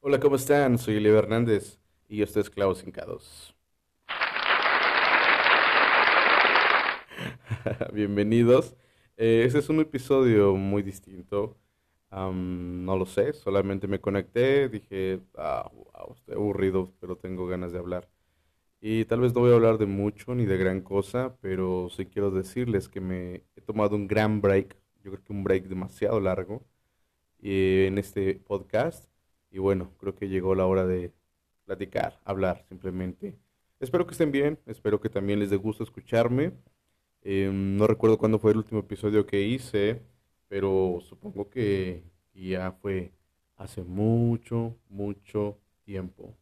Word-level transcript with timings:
Hola, 0.00 0.18
¿cómo 0.18 0.34
están? 0.34 0.76
Soy 0.76 0.98
Leo 0.98 1.16
Hernández 1.16 1.78
y 2.08 2.22
esto 2.22 2.40
es 2.40 2.50
Clavos 2.50 2.82
Hincados. 2.82 3.54
Bienvenidos. 7.92 8.74
Eh, 9.16 9.44
este 9.46 9.60
es 9.60 9.68
un 9.68 9.78
episodio 9.78 10.56
muy 10.56 10.82
distinto. 10.82 11.56
No 12.10 12.96
lo 12.96 13.06
sé, 13.06 13.32
solamente 13.32 13.86
me 13.86 14.00
conecté, 14.00 14.68
dije, 14.68 15.20
ah, 15.36 15.70
wow, 15.72 16.14
estoy 16.16 16.34
aburrido, 16.34 16.92
pero 17.00 17.16
tengo 17.16 17.46
ganas 17.46 17.72
de 17.72 17.78
hablar. 17.78 18.08
Y 18.80 19.04
tal 19.04 19.20
vez 19.20 19.32
no 19.32 19.42
voy 19.42 19.52
a 19.52 19.54
hablar 19.54 19.78
de 19.78 19.86
mucho 19.86 20.34
ni 20.34 20.44
de 20.44 20.58
gran 20.58 20.80
cosa, 20.80 21.36
pero 21.40 21.88
sí 21.88 22.06
quiero 22.06 22.32
decirles 22.32 22.88
que 22.88 23.00
me 23.00 23.44
he 23.56 23.60
tomado 23.60 23.94
un 23.94 24.08
gran 24.08 24.40
break, 24.40 24.76
yo 25.04 25.12
creo 25.12 25.24
que 25.24 25.32
un 25.32 25.44
break 25.44 25.64
demasiado 25.64 26.18
largo 26.18 26.64
eh, 27.42 27.86
en 27.88 27.98
este 27.98 28.34
podcast. 28.36 29.08
Y 29.50 29.58
bueno, 29.58 29.92
creo 29.98 30.14
que 30.14 30.28
llegó 30.28 30.54
la 30.54 30.66
hora 30.66 30.86
de 30.86 31.12
platicar, 31.66 32.20
hablar 32.24 32.64
simplemente. 32.68 33.38
Espero 33.80 34.06
que 34.06 34.12
estén 34.12 34.32
bien, 34.32 34.58
espero 34.66 35.00
que 35.00 35.10
también 35.10 35.38
les 35.40 35.50
dé 35.50 35.56
gusto 35.56 35.84
escucharme. 35.84 36.52
Eh, 37.22 37.50
no 37.52 37.86
recuerdo 37.86 38.18
cuándo 38.18 38.38
fue 38.38 38.52
el 38.52 38.58
último 38.58 38.80
episodio 38.80 39.26
que 39.26 39.42
hice, 39.42 40.02
pero 40.48 40.98
supongo 41.02 41.50
que 41.50 42.02
ya 42.34 42.72
fue 42.72 43.12
hace 43.56 43.82
mucho, 43.82 44.76
mucho 44.88 45.58
tiempo. 45.84 46.34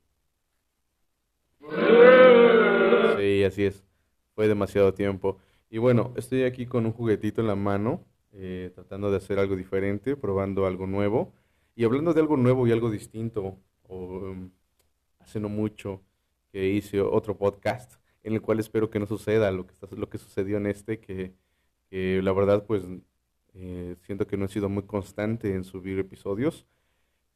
Sí, 3.18 3.44
así 3.44 3.64
es. 3.64 3.84
Fue 4.34 4.48
demasiado 4.48 4.94
tiempo. 4.94 5.38
Y 5.70 5.78
bueno, 5.78 6.12
estoy 6.16 6.44
aquí 6.44 6.66
con 6.66 6.86
un 6.86 6.92
juguetito 6.92 7.40
en 7.40 7.46
la 7.48 7.54
mano, 7.56 8.04
eh, 8.32 8.70
tratando 8.74 9.10
de 9.10 9.18
hacer 9.18 9.38
algo 9.38 9.56
diferente, 9.56 10.16
probando 10.16 10.66
algo 10.66 10.86
nuevo. 10.86 11.32
Y 11.74 11.84
hablando 11.84 12.14
de 12.14 12.20
algo 12.20 12.36
nuevo 12.36 12.66
y 12.66 12.72
algo 12.72 12.90
distinto, 12.90 13.58
o, 13.84 13.96
um, 13.96 14.50
hace 15.20 15.40
no 15.40 15.48
mucho 15.48 16.02
que 16.52 16.68
hice 16.68 17.00
otro 17.00 17.36
podcast 17.38 17.94
en 18.22 18.34
el 18.34 18.42
cual 18.42 18.60
espero 18.60 18.90
que 18.90 18.98
no 18.98 19.06
suceda 19.06 19.50
lo 19.52 19.66
que, 19.66 19.74
lo 19.96 20.08
que 20.08 20.18
sucedió 20.18 20.58
en 20.58 20.66
este, 20.66 21.00
que, 21.00 21.34
que 21.90 22.22
la 22.22 22.32
verdad 22.32 22.66
pues 22.66 22.84
eh, 23.54 23.96
siento 24.02 24.26
que 24.26 24.36
no 24.36 24.46
he 24.46 24.48
sido 24.48 24.68
muy 24.68 24.84
constante 24.84 25.54
en 25.54 25.64
subir 25.64 25.98
episodios, 25.98 26.66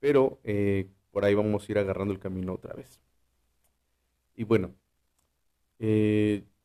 pero 0.01 0.41
eh, 0.45 0.89
por 1.13 1.25
ahí 1.25 1.35
vamos 1.35 1.69
a 1.69 1.73
ir 1.73 1.79
agarrando 1.79 2.15
el 2.15 2.21
camino 2.21 2.55
otra 2.55 2.75
vez. 2.75 3.01
Y 4.37 4.45
bueno, 4.45 4.75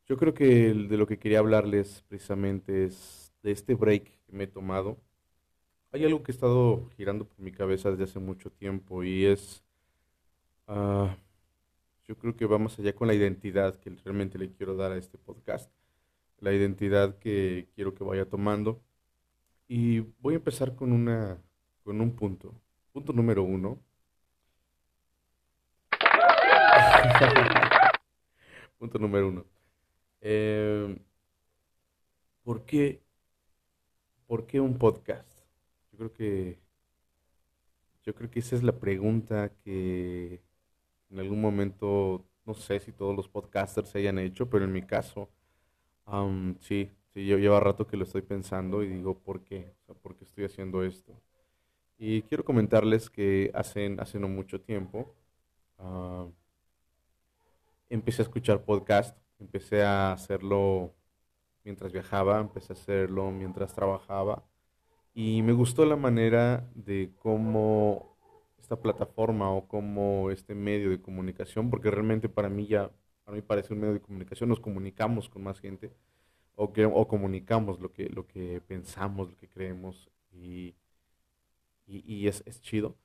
yo 0.06 0.16
creo 0.16 0.34
que 0.34 0.44
de 0.74 0.96
lo 0.96 1.06
que 1.06 1.18
quería 1.18 1.38
hablarles 1.38 2.04
precisamente 2.08 2.84
es 2.84 3.31
de 3.42 3.52
este 3.52 3.74
break 3.74 4.04
que 4.04 4.32
me 4.32 4.44
he 4.44 4.46
tomado. 4.46 4.98
Hay 5.92 6.04
algo 6.04 6.22
que 6.22 6.32
ha 6.32 6.34
estado 6.34 6.88
girando 6.96 7.26
por 7.26 7.38
mi 7.40 7.52
cabeza 7.52 7.90
desde 7.90 8.04
hace 8.04 8.18
mucho 8.18 8.50
tiempo 8.50 9.04
y 9.04 9.26
es, 9.26 9.62
ah, 10.66 11.16
yo 12.06 12.16
creo 12.16 12.36
que 12.36 12.46
va 12.46 12.58
más 12.58 12.78
allá 12.78 12.94
con 12.94 13.08
la 13.08 13.14
identidad 13.14 13.76
que 13.76 13.90
realmente 14.04 14.38
le 14.38 14.52
quiero 14.52 14.76
dar 14.76 14.92
a 14.92 14.96
este 14.96 15.18
podcast, 15.18 15.70
la 16.40 16.52
identidad 16.52 17.18
que 17.18 17.68
quiero 17.74 17.94
que 17.94 18.04
vaya 18.04 18.28
tomando. 18.28 18.82
Y 19.68 20.00
voy 20.20 20.34
a 20.34 20.36
empezar 20.38 20.74
con 20.76 20.92
una, 20.92 21.38
con 21.84 22.00
un 22.00 22.14
punto. 22.16 22.54
Punto 22.92 23.12
número 23.12 23.42
uno. 23.42 23.78
Punto 28.78 28.98
número 28.98 29.28
uno. 29.28 29.44
Eh, 30.20 30.96
¿por 32.42 32.64
qué, 32.64 33.02
por 34.32 34.46
qué 34.46 34.60
un 34.60 34.78
podcast? 34.78 35.28
Yo 35.90 35.98
creo 35.98 36.12
que, 36.14 36.58
yo 38.02 38.14
creo 38.14 38.30
que 38.30 38.38
esa 38.38 38.56
es 38.56 38.62
la 38.62 38.72
pregunta 38.72 39.52
que 39.62 40.40
en 41.10 41.18
algún 41.20 41.38
momento, 41.38 42.24
no 42.46 42.54
sé 42.54 42.80
si 42.80 42.92
todos 42.92 43.14
los 43.14 43.28
podcasters 43.28 43.90
se 43.90 43.98
hayan 43.98 44.18
hecho, 44.18 44.48
pero 44.48 44.64
en 44.64 44.72
mi 44.72 44.80
caso, 44.80 45.28
sí, 46.60 46.90
sí, 47.12 47.26
yo 47.26 47.36
lleva 47.36 47.60
rato 47.60 47.86
que 47.86 47.98
lo 47.98 48.04
estoy 48.04 48.22
pensando 48.22 48.82
y 48.82 48.88
digo, 48.88 49.18
¿por 49.18 49.44
qué? 49.44 49.74
O 49.82 49.84
sea, 49.84 49.94
¿por 49.96 50.16
qué 50.16 50.24
estoy 50.24 50.46
haciendo 50.46 50.82
esto? 50.82 51.12
Y 51.98 52.22
quiero 52.22 52.42
comentarles 52.42 53.10
que 53.10 53.50
hace, 53.52 53.94
hace 53.98 54.18
no 54.18 54.28
mucho 54.28 54.62
tiempo, 54.62 55.14
ah, 55.76 56.26
empecé 57.90 58.22
a 58.22 58.24
escuchar 58.24 58.64
podcast, 58.64 59.14
empecé 59.38 59.82
a 59.82 60.14
hacerlo 60.14 60.94
mientras 61.64 61.92
viajaba, 61.92 62.40
empecé 62.40 62.72
a 62.72 62.76
hacerlo 62.76 63.30
mientras 63.30 63.74
trabajaba 63.74 64.44
y 65.14 65.42
me 65.42 65.52
gustó 65.52 65.84
la 65.84 65.96
manera 65.96 66.68
de 66.74 67.12
cómo 67.18 68.16
esta 68.58 68.80
plataforma 68.80 69.50
o 69.50 69.68
cómo 69.68 70.30
este 70.30 70.54
medio 70.54 70.90
de 70.90 71.00
comunicación, 71.02 71.70
porque 71.70 71.90
realmente 71.90 72.28
para 72.28 72.48
mí 72.48 72.66
ya, 72.66 72.90
a 73.26 73.32
mí 73.32 73.42
parece 73.42 73.74
un 73.74 73.80
medio 73.80 73.94
de 73.94 74.00
comunicación, 74.00 74.48
nos 74.48 74.60
comunicamos 74.60 75.28
con 75.28 75.42
más 75.42 75.60
gente 75.60 75.92
o, 76.54 76.72
que, 76.72 76.86
o 76.86 77.08
comunicamos 77.08 77.80
lo 77.80 77.92
que, 77.92 78.08
lo 78.08 78.26
que 78.26 78.60
pensamos, 78.66 79.30
lo 79.30 79.36
que 79.36 79.48
creemos 79.48 80.10
y, 80.32 80.74
y, 81.86 82.02
y 82.14 82.28
es, 82.28 82.42
es 82.46 82.60
chido. 82.60 82.96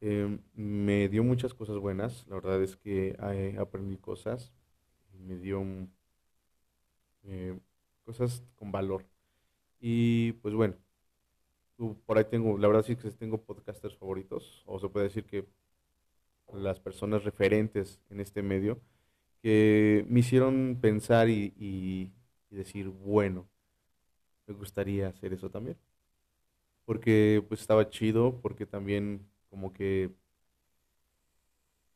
Eh, 0.00 0.38
me 0.54 1.08
dio 1.08 1.24
muchas 1.24 1.54
cosas 1.54 1.78
buenas, 1.78 2.26
la 2.28 2.36
verdad 2.36 2.62
es 2.62 2.76
que 2.76 3.16
eh, 3.32 3.56
aprendí 3.58 3.96
cosas, 3.96 4.52
me 5.14 5.36
dio 5.36 5.64
eh, 7.24 7.58
cosas 8.04 8.44
con 8.56 8.72
valor. 8.72 9.06
Y 9.80 10.32
pues 10.34 10.54
bueno, 10.54 10.76
por 12.06 12.18
ahí 12.18 12.24
tengo, 12.24 12.58
la 12.58 12.68
verdad 12.68 12.84
sí 12.84 12.96
que 12.96 13.10
tengo 13.12 13.42
podcasters 13.42 13.96
favoritos, 13.96 14.62
o 14.66 14.78
se 14.78 14.88
puede 14.88 15.06
decir 15.06 15.24
que 15.24 15.46
las 16.52 16.80
personas 16.80 17.24
referentes 17.24 18.00
en 18.10 18.20
este 18.20 18.42
medio 18.42 18.80
que 19.42 20.04
me 20.08 20.20
hicieron 20.20 20.78
pensar 20.80 21.28
y, 21.28 21.54
y- 21.58 22.12
y 22.50 22.56
decir, 22.56 22.88
bueno, 22.88 23.48
me 24.46 24.54
gustaría 24.54 25.08
hacer 25.08 25.32
eso 25.34 25.50
también. 25.50 25.78
Porque 26.84 27.44
pues 27.48 27.60
estaba 27.60 27.88
chido, 27.90 28.40
porque 28.42 28.66
también 28.66 29.26
como 29.50 29.72
que 29.72 30.10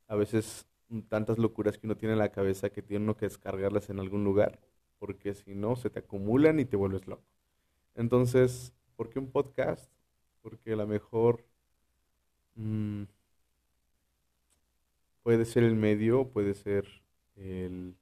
a 0.09 0.17
veces 0.17 0.67
tantas 1.09 1.39
locuras 1.39 1.79
que 1.79 1.87
uno 1.87 1.97
tiene 1.97 2.15
en 2.15 2.19
la 2.19 2.33
cabeza 2.33 2.71
que 2.71 2.83
tiene 2.83 3.05
uno 3.05 3.17
que 3.17 3.27
descargarlas 3.27 3.91
en 3.91 4.01
algún 4.01 4.25
lugar, 4.25 4.59
porque 4.99 5.35
si 5.35 5.55
no 5.55 5.77
se 5.77 5.91
te 5.91 6.01
acumulan 6.01 6.61
y 6.61 6.65
te 6.65 6.77
vuelves 6.77 7.07
loco. 7.07 7.25
Entonces, 7.95 8.75
¿por 8.97 9.11
qué 9.11 9.19
un 9.19 9.31
podcast? 9.31 9.91
Porque 10.43 10.73
a 10.73 10.77
lo 10.77 10.87
mejor 10.87 11.45
mm, 12.57 13.05
puede 15.23 15.45
ser 15.45 15.65
el 15.65 15.75
medio, 15.77 16.29
puede 16.29 16.55
ser 16.55 16.87
el, 17.37 17.97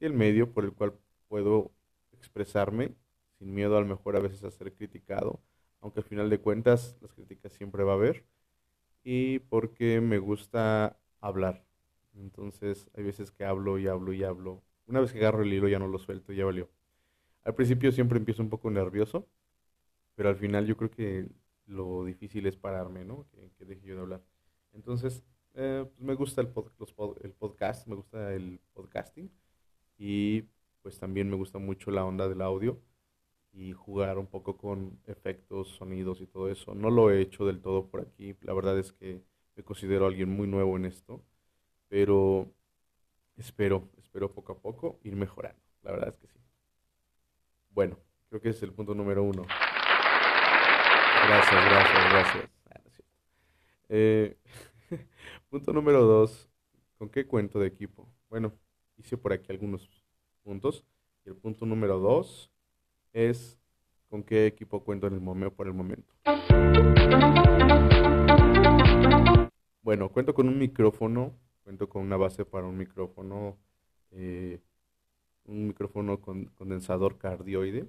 el 0.00 0.12
medio 0.12 0.52
por 0.52 0.64
el 0.64 0.72
cual 0.72 0.94
puedo 1.28 1.72
expresarme 2.12 2.94
sin 3.38 3.54
miedo 3.54 3.76
a 3.76 3.80
lo 3.80 3.86
mejor 3.86 4.16
a 4.16 4.20
veces 4.20 4.44
a 4.44 4.50
ser 4.50 4.72
criticado, 4.74 5.40
aunque 5.80 6.00
al 6.00 6.06
final 6.06 6.30
de 6.30 6.40
cuentas 6.40 6.96
las 7.00 7.12
críticas 7.14 7.52
siempre 7.52 7.84
va 7.84 7.92
a 7.92 7.96
haber, 7.96 8.24
y 9.04 9.40
porque 9.40 10.00
me 10.00 10.18
gusta 10.18 10.98
hablar. 11.20 11.64
Entonces, 12.14 12.90
hay 12.94 13.04
veces 13.04 13.30
que 13.32 13.44
hablo 13.44 13.78
y 13.78 13.88
hablo 13.88 14.12
y 14.12 14.24
hablo. 14.24 14.62
Una 14.86 15.00
vez 15.00 15.12
que 15.12 15.18
agarro 15.18 15.42
el 15.42 15.52
hilo 15.52 15.68
ya 15.68 15.78
no 15.78 15.88
lo 15.88 15.98
suelto, 15.98 16.32
ya 16.32 16.44
valió. 16.44 16.70
Al 17.44 17.54
principio 17.54 17.92
siempre 17.92 18.18
empiezo 18.18 18.42
un 18.42 18.50
poco 18.50 18.70
nervioso, 18.70 19.28
pero 20.14 20.28
al 20.28 20.36
final 20.36 20.66
yo 20.66 20.76
creo 20.76 20.90
que 20.90 21.28
lo 21.66 22.04
difícil 22.04 22.46
es 22.46 22.56
pararme, 22.56 23.04
¿no? 23.04 23.26
Que, 23.32 23.50
que 23.58 23.64
deje 23.64 23.86
yo 23.86 23.96
de 23.96 24.00
hablar. 24.02 24.22
Entonces, 24.72 25.22
eh, 25.54 25.86
pues 25.88 26.00
me 26.00 26.14
gusta 26.14 26.40
el, 26.42 26.52
los 26.78 26.94
el 27.22 27.32
podcast, 27.32 27.86
me 27.86 27.94
gusta 27.96 28.34
el 28.34 28.60
podcasting 28.74 29.30
y 29.98 30.42
pues 30.82 30.98
también 30.98 31.30
me 31.30 31.36
gusta 31.36 31.58
mucho 31.58 31.90
la 31.90 32.04
onda 32.04 32.28
del 32.28 32.42
audio 32.42 32.80
y 33.52 33.72
jugar 33.72 34.18
un 34.18 34.26
poco 34.26 34.56
con 34.56 35.00
efectos, 35.06 35.68
sonidos 35.70 36.20
y 36.20 36.26
todo 36.26 36.50
eso. 36.50 36.74
No 36.74 36.90
lo 36.90 37.10
he 37.10 37.20
hecho 37.22 37.46
del 37.46 37.60
todo 37.60 37.88
por 37.88 38.00
aquí, 38.02 38.36
la 38.42 38.54
verdad 38.54 38.78
es 38.78 38.92
que 38.92 39.22
me 39.56 39.62
considero 39.64 40.06
alguien 40.06 40.28
muy 40.30 40.48
nuevo 40.48 40.76
en 40.76 40.86
esto, 40.86 41.22
pero 41.88 42.52
espero, 43.36 43.88
espero 43.98 44.32
poco 44.32 44.52
a 44.52 44.58
poco 44.58 44.98
ir 45.02 45.16
mejorando, 45.16 45.60
la 45.82 45.92
verdad 45.92 46.08
es 46.10 46.16
que 46.16 46.26
sí. 46.28 46.38
Bueno, 47.70 47.98
creo 48.28 48.40
que 48.40 48.50
ese 48.50 48.58
es 48.58 48.62
el 48.64 48.72
punto 48.72 48.94
número 48.94 49.22
uno. 49.22 49.42
Gracias, 51.26 51.64
gracias, 51.64 52.12
gracias. 52.12 52.50
Ah. 52.70 52.80
Eh, 53.88 54.36
punto 55.50 55.72
número 55.72 56.02
dos, 56.02 56.48
¿con 56.98 57.08
qué 57.08 57.26
cuento 57.26 57.58
de 57.58 57.66
equipo? 57.66 58.08
Bueno, 58.28 58.52
hice 58.96 59.16
por 59.16 59.32
aquí 59.32 59.50
algunos 59.50 59.88
puntos. 60.42 60.84
Y 61.24 61.30
el 61.30 61.36
punto 61.36 61.64
número 61.64 61.98
dos 61.98 62.52
es 63.12 63.58
con 64.08 64.22
qué 64.22 64.46
equipo 64.46 64.84
cuento 64.84 65.06
en 65.06 65.14
el 65.14 65.20
momento 65.20 65.56
por 65.56 65.66
el 65.66 65.72
momento. 65.72 66.12
Bueno, 69.82 70.10
cuento 70.10 70.34
con 70.34 70.48
un 70.48 70.58
micrófono, 70.58 71.34
cuento 71.64 71.88
con 71.88 72.02
una 72.02 72.16
base 72.18 72.44
para 72.46 72.66
un 72.66 72.76
micrófono, 72.78 73.58
eh, 74.12 74.60
un 75.46 75.68
micrófono 75.68 76.20
con 76.20 76.46
condensador 76.46 77.18
cardioide, 77.18 77.88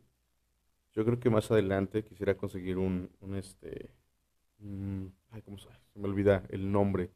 Yo 0.94 1.06
creo 1.06 1.19
que 1.19 1.30
más 1.30 1.51
adelante 1.51 2.04
quisiera 2.04 2.38
conseguir 2.38 2.77
un, 2.77 3.10
un 3.22 3.36
este, 3.36 3.92
un- 4.60 5.13
ay, 5.31 5.42
¿cómo 5.44 5.57
se, 5.60 5.69
se 5.94 6.00
me 6.00 6.07
olvida 6.07 6.44
el 6.50 6.72
nombre 6.72 7.12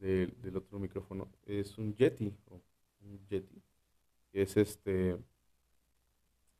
del, 0.00 0.34
del 0.42 0.56
otro 0.58 0.78
micrófono? 0.80 1.30
Es 1.46 1.78
un 1.78 1.94
Yeti, 1.94 2.34
o 2.50 2.60
un 3.02 3.26
Yeti, 3.28 3.62
que 4.32 4.42
es 4.42 4.56
este, 4.58 5.18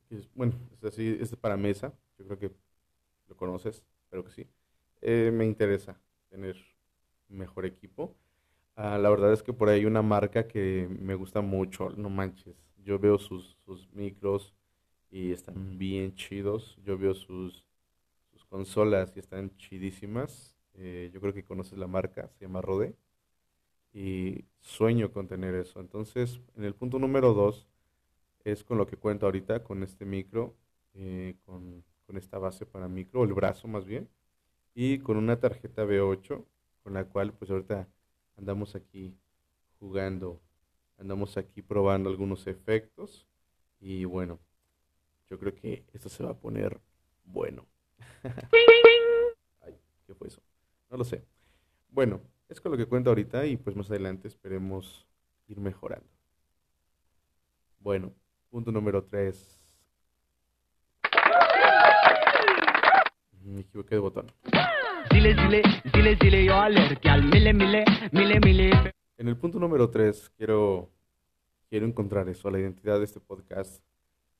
que 0.09 0.15
es- 0.17 0.29
bueno, 0.33 0.53
es 0.73 0.83
así, 0.83 1.17
es 1.19 1.35
para 1.35 1.57
mesa, 1.57 1.93
yo 2.17 2.25
creo 2.25 2.39
que 2.39 2.51
lo 3.27 3.35
conoces, 3.37 3.83
espero 4.03 4.23
que 4.25 4.31
sí. 4.31 4.47
Eh, 5.01 5.31
me 5.33 5.45
interesa 5.45 6.01
tener 6.29 6.57
mejor 7.29 7.65
equipo. 7.65 8.15
Ah, 8.75 8.97
la 8.97 9.09
verdad 9.09 9.33
es 9.33 9.43
que 9.43 9.53
por 9.53 9.69
ahí 9.69 9.81
hay 9.81 9.85
una 9.85 10.01
marca 10.01 10.47
que 10.47 10.87
me 10.99 11.13
gusta 11.15 11.41
mucho, 11.41 11.89
no 11.91 12.09
manches. 12.09 12.55
Yo 12.83 12.97
veo 12.99 13.19
sus, 13.19 13.57
sus 13.65 13.87
micros 13.93 14.53
y 15.11 15.31
están 15.31 15.77
bien 15.77 16.15
chidos. 16.15 16.77
Yo 16.83 16.97
veo 16.97 17.13
sus, 17.13 17.65
sus 18.31 18.45
consolas 18.45 19.13
y 19.15 19.19
están 19.19 19.55
chidísimas. 19.57 20.55
Eh, 20.75 21.11
yo 21.13 21.21
creo 21.21 21.33
que 21.33 21.43
conoces 21.45 21.77
la 21.79 21.87
marca, 21.87 22.29
se 22.39 22.45
llama 22.45 22.61
Rode. 22.61 22.95
Y 23.93 24.45
sueño 24.61 25.11
con 25.11 25.27
tener 25.27 25.55
eso. 25.55 25.79
Entonces, 25.79 26.39
en 26.55 26.63
el 26.65 26.75
punto 26.75 26.99
número 26.99 27.33
dos 27.33 27.67
es 28.45 28.63
con 28.63 28.77
lo 28.77 28.87
que 28.87 28.97
cuento 28.97 29.25
ahorita, 29.27 29.63
con 29.63 29.83
este 29.83 30.05
micro, 30.05 30.55
eh, 30.95 31.37
con, 31.45 31.83
con 32.07 32.17
esta 32.17 32.39
base 32.39 32.65
para 32.65 32.87
micro, 32.87 33.23
el 33.23 33.33
brazo 33.33 33.67
más 33.67 33.85
bien, 33.85 34.09
y 34.75 34.99
con 34.99 35.17
una 35.17 35.39
tarjeta 35.39 35.85
V8, 35.85 36.45
con 36.83 36.93
la 36.93 37.05
cual 37.05 37.33
pues 37.33 37.51
ahorita 37.51 37.89
andamos 38.37 38.75
aquí 38.75 39.17
jugando, 39.79 40.41
andamos 40.97 41.37
aquí 41.37 41.61
probando 41.61 42.09
algunos 42.09 42.47
efectos, 42.47 43.27
y 43.79 44.05
bueno, 44.05 44.39
yo 45.29 45.37
creo 45.39 45.55
que 45.55 45.85
esto 45.93 46.09
se 46.09 46.23
va 46.23 46.31
a 46.31 46.39
poner 46.39 46.79
bueno. 47.25 47.65
Ay, 49.61 49.77
¿qué 50.05 50.13
fue 50.13 50.27
eso? 50.27 50.41
No 50.89 50.97
lo 50.97 51.03
sé. 51.03 51.25
Bueno, 51.89 52.21
es 52.49 52.61
con 52.61 52.71
lo 52.71 52.77
que 52.77 52.85
cuento 52.85 53.09
ahorita 53.09 53.45
y 53.45 53.57
pues 53.57 53.75
más 53.75 53.89
adelante 53.89 54.27
esperemos 54.27 55.07
ir 55.47 55.59
mejorando. 55.59 56.07
Bueno, 57.79 58.13
punto 58.49 58.71
número 58.71 59.03
3. 59.03 59.59
Me 63.43 63.61
equivoqué 63.61 63.95
de 63.95 63.99
botón. 63.99 64.31
Zile 65.11 65.35
zile, 65.35 65.61
zile 65.93 66.15
zile 66.21 66.45
yo 66.45 66.55
al 66.59 67.23
mile 67.23 67.53
mile, 67.53 67.85
mile 68.11 68.39
mile. 68.39 68.93
En 69.17 69.27
el 69.27 69.37
punto 69.37 69.59
número 69.59 69.89
3 69.89 70.29
quiero, 70.37 70.89
quiero 71.69 71.85
encontrar 71.85 72.27
eso, 72.29 72.49
la 72.49 72.59
identidad 72.59 72.99
de 72.99 73.05
este 73.05 73.19
podcast. 73.19 73.83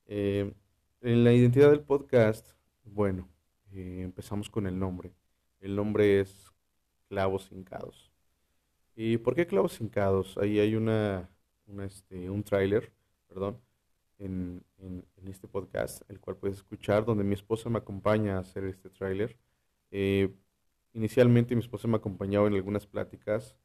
Eh, 0.06 0.54
en 1.02 1.24
la 1.24 1.34
identidad 1.34 1.70
del 1.70 1.82
podcast, 1.82 2.54
bueno, 2.84 3.28
eh, 3.72 4.02
empezamos 4.04 4.50
con 4.50 4.68
el 4.68 4.78
nombre. 4.78 5.12
El 5.62 5.76
nombre 5.76 6.20
es 6.20 6.52
Clavos 7.10 7.52
Hincados. 7.52 8.12
¿Y 8.96 9.18
por 9.18 9.36
qué 9.36 9.46
Clavos 9.48 9.80
Hincados? 9.80 10.38
Ahí 10.38 10.60
hay 10.60 10.76
una, 10.76 11.30
una, 11.68 11.86
este, 11.86 12.30
un 12.30 12.44
tráiler, 12.44 12.92
perdón, 13.28 13.60
en, 14.20 14.64
en- 14.78 15.06
en 15.18 15.28
este 15.28 15.48
podcast, 15.48 16.02
el 16.10 16.20
cual 16.20 16.36
puedes 16.38 16.58
escuchar, 16.58 17.06
donde 17.06 17.24
mi 17.24 17.34
esposa 17.34 17.70
me 17.70 17.78
acompaña 17.80 18.36
a 18.38 18.40
hacer 18.42 18.66
este 18.66 18.90
tráiler. 18.90 19.38
Eh, 19.92 20.34
inicialmente 20.94 21.56
mi 21.56 21.62
esposa 21.62 21.88
me 21.88 21.98
acompañaba 21.98 22.48
en 22.48 22.56
algunas 22.56 22.88
pláticas. 22.88 23.56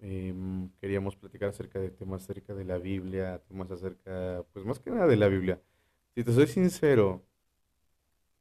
em, 0.00 0.70
queríamos 0.80 1.16
platicar 1.16 1.50
acerca 1.50 1.78
de 1.80 1.90
temas 1.90 2.22
acerca 2.24 2.54
de 2.54 2.64
la 2.64 2.78
Biblia, 2.78 3.40
temas 3.48 3.70
acerca, 3.70 4.44
pues 4.52 4.64
más 4.66 4.78
que 4.80 4.90
nada 4.90 5.06
de 5.08 5.16
la 5.16 5.28
Biblia. 5.28 5.60
Si 6.14 6.24
te 6.24 6.32
soy 6.32 6.46
sincero, 6.48 7.24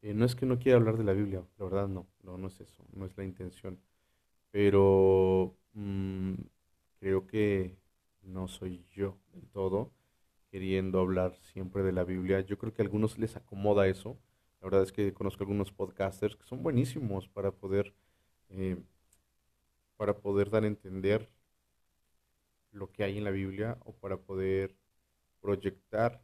eh, 0.02 0.14
no 0.14 0.26
es 0.26 0.36
que 0.36 0.46
no 0.46 0.60
quiera 0.60 0.78
hablar 0.78 0.98
de 0.98 1.04
la 1.04 1.14
Biblia, 1.14 1.44
la 1.58 1.66
verdad 1.66 1.88
no, 1.88 2.08
no, 2.24 2.38
no 2.38 2.48
es 2.48 2.60
eso, 2.62 2.84
no 2.94 3.06
es 3.06 3.18
la 3.18 3.24
intención. 3.24 3.80
Pero 4.52 5.56
mm, 5.74 6.34
creo 7.00 7.28
que 7.28 7.78
no 8.24 8.48
soy 8.48 8.86
yo 8.92 9.18
del 9.34 9.48
todo 9.50 9.92
queriendo 10.52 11.00
hablar 11.02 11.36
siempre 11.42 11.84
de 11.84 11.94
la 11.94 12.04
Biblia. 12.06 12.42
Yo 12.42 12.58
creo 12.58 12.74
que 12.74 12.82
a 12.84 12.86
algunos 12.86 13.18
les 13.20 13.36
acomoda 13.38 13.88
eso. 13.88 14.18
La 14.62 14.68
verdad 14.68 14.84
es 14.84 14.92
que 14.94 15.14
conozco 15.14 15.44
algunos 15.44 15.72
podcasters 15.72 16.36
que 16.38 16.46
son 16.46 16.64
buenísimos 16.64 17.28
para 17.30 17.52
poder, 17.52 17.94
eh, 18.50 18.78
para 19.98 20.18
poder 20.18 20.50
dar 20.50 20.64
a 20.64 20.68
entender 20.68 21.30
lo 22.72 22.92
que 22.92 23.04
hay 23.04 23.18
en 23.18 23.24
la 23.24 23.32
Biblia 23.32 23.78
o 23.86 23.94
para 23.94 24.18
poder 24.18 24.76
proyectar 25.42 26.22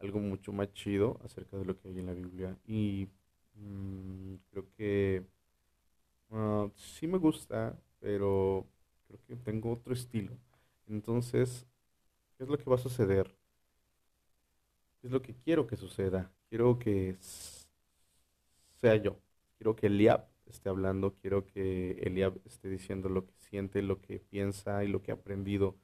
algo 0.00 0.18
mucho 0.20 0.52
más 0.52 0.72
chido 0.72 1.18
acerca 1.24 1.56
de 1.56 1.64
lo 1.64 1.78
que 1.78 1.88
hay 1.88 1.98
en 1.98 2.06
la 2.06 2.12
Biblia. 2.14 2.56
Y 2.66 3.08
mm, 3.54 4.34
creo 4.50 4.66
que 4.76 5.24
ah, 6.30 6.68
sí 6.76 7.06
me 7.06 7.18
gusta, 7.18 7.78
pero 8.00 8.66
creo 9.06 9.20
que 9.26 9.36
tengo 9.36 9.72
otro 9.72 9.92
estilo. 9.92 10.32
Entonces, 10.86 11.66
¿qué 12.36 12.44
es 12.44 12.50
lo 12.50 12.58
que 12.58 12.70
va 12.70 12.76
a 12.76 12.78
suceder? 12.78 13.34
¿Qué 15.00 15.06
es 15.08 15.12
lo 15.12 15.22
que 15.22 15.34
quiero 15.34 15.66
que 15.66 15.76
suceda? 15.76 16.30
Quiero 16.48 16.78
que 16.78 17.16
sea 18.80 18.96
yo. 18.96 19.18
Quiero 19.58 19.74
que 19.74 19.86
Eliab 19.86 20.26
esté 20.50 20.68
hablando, 20.68 21.14
quiero 21.14 21.46
que 21.46 21.92
Eliab 22.02 22.40
esté 22.44 22.68
diciendo 22.68 23.08
lo 23.08 23.26
que 23.26 23.34
siente, 23.38 23.82
lo 23.82 24.00
que 24.00 24.20
piensa 24.20 24.84
y 24.84 24.88
lo 24.88 25.02
que 25.02 25.10
ha 25.10 25.14
aprendido 25.14 25.76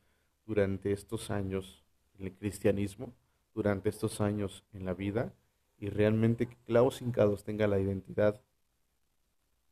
durante 0.47 0.93
estos 0.93 1.31
años 1.31 1.85
en 2.19 2.26
el 2.26 2.32
cristianismo, 2.32 3.12
durante 3.55 3.88
estos 3.88 4.20
años 4.20 4.64
en 4.73 4.85
la 4.85 4.94
vida, 4.94 5.35
y 5.79 5.88
realmente 5.88 6.47
que 6.47 6.56
Clavos 6.64 7.03
Hincados 7.03 7.44
tenga 7.44 7.67
la 7.67 7.81
identidad 7.81 8.41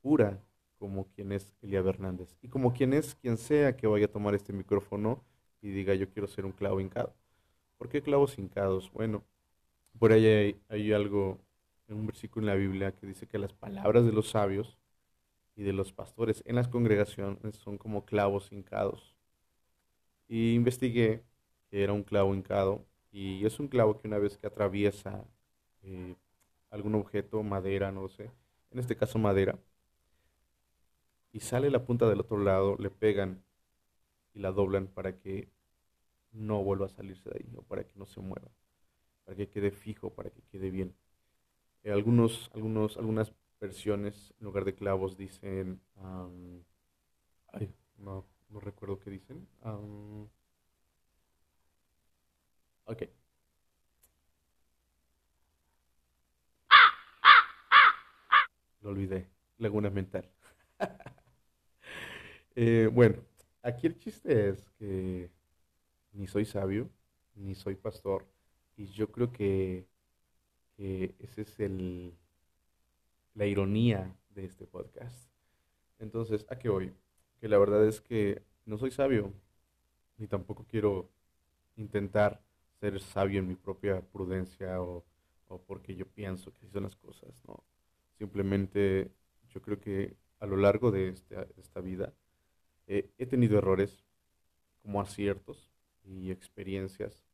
pura 0.03 0.43
como 0.79 1.07
quien 1.13 1.33
es 1.33 1.55
Eliab 1.63 1.87
Hernández 1.87 2.37
y 2.43 2.49
como 2.49 2.73
quien 2.73 2.95
es 2.95 3.15
quien 3.15 3.37
sea 3.37 3.77
que 3.77 3.87
vaya 3.87 4.07
a 4.07 4.13
tomar 4.13 4.35
este 4.35 4.53
micrófono 4.53 5.23
y 5.61 5.69
diga 5.71 5.95
yo 5.95 6.09
quiero 6.09 6.27
ser 6.27 6.47
un 6.47 6.53
clavo 6.53 6.81
hincado. 6.81 7.15
¿Por 7.79 7.89
qué 7.89 8.03
clavos 8.03 8.39
hincados? 8.39 8.91
Bueno, 8.93 9.23
por 9.99 10.13
ahí 10.13 10.27
hay, 10.27 10.61
hay 10.69 10.93
algo, 10.93 11.39
en 11.89 11.97
un 11.97 12.07
versículo 12.07 12.45
en 12.45 12.47
la 12.47 12.55
Biblia 12.55 12.93
que 12.93 13.07
dice 13.07 13.27
que 13.27 13.39
las 13.39 13.53
palabras 13.53 14.05
de 14.05 14.13
los 14.13 14.31
sabios 14.31 14.80
de 15.65 15.73
los 15.73 15.93
pastores 15.93 16.43
en 16.47 16.57
las 16.57 16.69
congregaciones 16.69 17.57
son 17.57 17.79
como 17.79 18.05
clavos 18.05 18.53
hincados. 18.53 19.15
Y 20.29 20.55
investigué 20.55 21.25
que 21.71 21.83
era 21.83 21.93
un 21.93 22.03
clavo 22.05 22.35
hincado 22.35 22.87
y 23.11 23.45
es 23.47 23.59
un 23.61 23.69
clavo 23.69 23.99
que 23.99 24.09
una 24.09 24.19
vez 24.19 24.39
que 24.39 24.47
atraviesa 24.47 25.25
eh, 25.83 26.17
algún 26.71 26.95
objeto, 26.95 27.43
madera, 27.43 27.93
no 27.93 28.09
sé, 28.09 28.31
en 28.71 28.79
este 28.81 28.97
caso 28.97 29.19
madera, 29.19 29.59
y 31.33 31.41
sale 31.41 31.71
la 31.71 31.85
punta 31.85 32.09
del 32.09 32.21
otro 32.21 32.39
lado, 32.39 32.77
le 32.79 32.91
pegan 32.91 33.43
y 34.35 34.41
la 34.41 34.53
doblan 34.53 34.89
para 34.89 35.19
que 35.19 35.51
no 36.33 36.63
vuelva 36.65 36.87
a 36.87 36.91
salirse 36.91 37.31
de 37.31 37.39
ahí 37.39 37.55
o 37.57 37.63
para 37.63 37.85
que 37.85 37.93
no 37.99 38.07
se 38.07 38.21
mueva, 38.21 38.51
para 39.25 39.37
que 39.37 39.49
quede 39.49 39.71
fijo, 39.73 40.15
para 40.15 40.31
que 40.31 40.43
quede 40.53 40.71
bien. 40.71 40.95
Eh, 41.85 41.93
algunos, 41.93 42.51
algunos, 42.55 42.97
algunas 42.99 43.33
versiones 43.61 44.35
en 44.39 44.45
lugar 44.47 44.65
de 44.65 44.75
clavos 44.75 45.17
dicen, 45.17 45.81
ay, 47.53 47.73
no, 47.99 48.27
no 48.49 48.61
recuerdo 48.61 48.99
qué 48.99 49.11
dicen. 49.11 49.47
am, 49.63 50.29
ok. 52.85 53.03
Lo 58.83 58.91
olvidé. 58.91 59.29
Laguna 59.59 59.91
mental. 59.91 60.29
Eh, 62.57 62.89
bueno, 62.93 63.17
aquí 63.63 63.87
el 63.87 63.97
chiste 63.99 64.51
es 64.51 64.71
que 64.79 65.31
ni 66.13 66.27
soy 66.27 66.45
sabio, 66.45 66.91
ni 67.35 67.55
soy 67.55 67.77
pastor, 67.77 68.27
y 68.77 68.87
yo 68.89 69.11
creo 69.13 69.33
que, 69.33 69.87
esa 70.79 71.43
es 71.43 71.61
el, 71.61 72.17
la 73.41 73.47
ironía 73.47 74.15
de 74.35 74.45
este 74.45 74.67
podcast. 74.67 75.31
Entonces, 75.99 76.45
¿a 76.51 76.59
qué 76.59 76.69
voy? 76.69 76.93
Que 77.41 77.49
la 77.49 77.57
verdad 77.57 77.87
es 77.89 78.03
que 78.03 78.43
no 78.67 78.77
soy 78.77 78.91
sabio, 78.91 79.33
ni 80.19 80.27
tampoco 80.27 80.67
quiero 80.69 81.09
intentar 81.77 82.43
ser 82.81 83.01
sabio 83.01 83.39
en 83.39 83.49
mi 83.49 83.55
propia 83.55 84.03
prudencia 84.03 84.83
o, 84.83 85.07
o 85.49 85.63
porque 85.63 85.97
yo 85.97 86.07
pienso 86.07 86.53
que 86.53 86.67
así 86.67 86.71
son 86.71 86.83
las 86.83 86.97
cosas, 86.97 87.31
¿no? 87.49 87.65
Simplemente 88.19 89.11
yo 89.49 89.63
creo 89.63 89.81
que 89.81 90.19
a 90.39 90.45
lo 90.45 90.59
largo 90.59 90.91
de 90.91 91.09
esta, 91.09 91.47
esta 91.57 91.81
vida 91.81 92.13
he 92.87 93.25
tenido 93.25 93.57
errores 93.57 94.05
como 94.83 95.01
aciertos 95.01 95.71
y 96.05 96.31
experiencias 96.31 97.25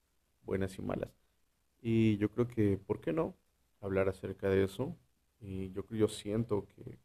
buenas 0.42 0.78
y 0.78 0.82
malas. 0.82 1.10
Y 1.82 2.16
yo 2.18 2.30
creo 2.30 2.46
que, 2.46 2.78
¿por 2.78 3.00
qué 3.00 3.12
no? 3.12 3.34
Hablar 3.80 4.08
acerca 4.08 4.48
de 4.48 4.62
eso. 4.62 4.96
Y 5.40 5.70
yo, 5.72 5.84
yo 5.90 6.08
siento 6.08 6.66
que 6.74 6.98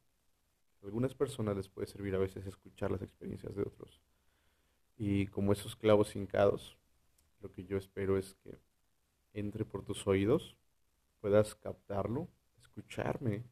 a 0.82 0.86
algunas 0.86 1.14
personas 1.14 1.56
les 1.56 1.70
puede 1.70 1.88
servir 1.88 2.16
a 2.16 2.20
veces 2.20 2.46
escuchar 2.46 2.92
las 2.92 3.02
experiencias 3.02 3.56
de 3.56 3.62
otros. 3.64 4.02
Y 4.98 5.28
como 5.28 5.52
esos 5.52 5.76
clavos 5.76 6.16
hincados, 6.16 6.78
lo 7.42 7.52
que 7.52 7.66
yo 7.66 7.78
espero 7.78 8.18
es 8.18 8.36
que 8.44 8.60
entre 9.34 9.66
por 9.66 9.84
tus 9.84 10.06
oídos, 10.08 10.56
puedas 11.22 11.56
captarlo, 11.56 12.28
escucharme 12.60 13.44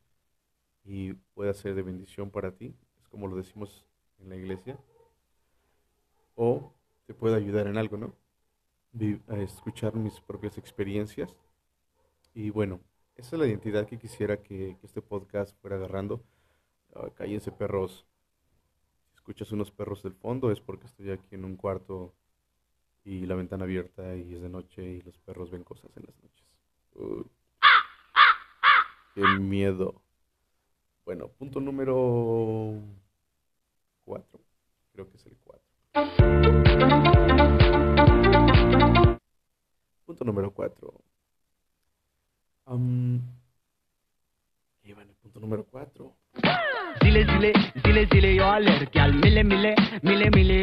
y 0.84 1.14
pueda 1.14 1.54
ser 1.54 1.76
de 1.76 1.84
bendición 1.84 2.30
para 2.32 2.52
ti, 2.52 2.74
es 3.00 3.08
como 3.08 3.28
lo 3.28 3.36
decimos 3.36 3.86
en 4.20 4.30
la 4.30 4.36
iglesia, 4.36 4.78
o 6.36 6.74
te 7.06 7.14
puede 7.14 7.36
ayudar 7.36 7.68
en 7.68 7.78
algo, 7.78 7.98
¿no? 7.98 8.16
A 9.28 9.38
escuchar 9.38 9.96
mis 9.96 10.20
propias 10.22 10.58
experiencias. 10.58 11.36
Y 12.34 12.50
bueno, 12.50 12.80
esa 13.20 13.36
es 13.36 13.40
la 13.40 13.48
identidad 13.48 13.86
que 13.86 14.00
quisiera 14.00 14.42
que, 14.42 14.78
este 14.82 15.02
podcast 15.02 15.54
fuera 15.62 15.76
agarrando. 15.76 16.24
Uh, 16.96 17.12
cállense 17.16 17.52
perros. 17.52 18.06
Si 19.10 19.16
escuchas 19.16 19.52
unos 19.52 19.72
perros 19.72 20.02
del 20.04 20.14
fondo 20.14 20.52
es 20.52 20.62
porque 20.62 20.86
estoy 20.88 21.12
aquí 21.12 21.36
en 21.36 21.44
un 21.44 21.58
cuarto 21.58 22.14
y 23.04 23.26
la 23.26 23.36
ventana 23.36 23.66
abierta 23.66 24.16
y 24.16 24.34
es 24.34 24.42
de 24.42 24.48
noche 24.50 24.84
y 24.84 25.02
los 25.02 25.18
perros 25.18 25.52
ven 25.52 25.66
cosas 25.66 25.92
en 25.98 26.04
las 26.06 26.16
noches. 26.24 26.46
¡Qué 29.16 29.22
miedo! 29.40 30.02
Bueno, 31.04 31.28
punto 31.28 31.60
número 31.60 32.80
4. 34.06 34.40
Creo 34.94 35.10
que 35.10 35.18
es 35.18 35.26
el 35.26 35.36
4. 35.44 35.62
Punto 40.06 40.24
número 40.24 40.54
4. 40.54 41.09
Um, 42.70 43.20
iba 44.84 45.02
en 45.02 45.10
el 45.10 45.16
punto 45.16 45.40
número 45.40 45.66
4. 45.66 46.16
Zile, 47.02 47.26
zile, 47.26 47.54
zile, 47.84 48.08
zile, 48.12 48.36
yo 48.36 48.46
al 48.48 48.64
mile, 49.16 49.44
mile, 49.44 49.76
mile, 50.04 50.30
mile. 50.30 50.62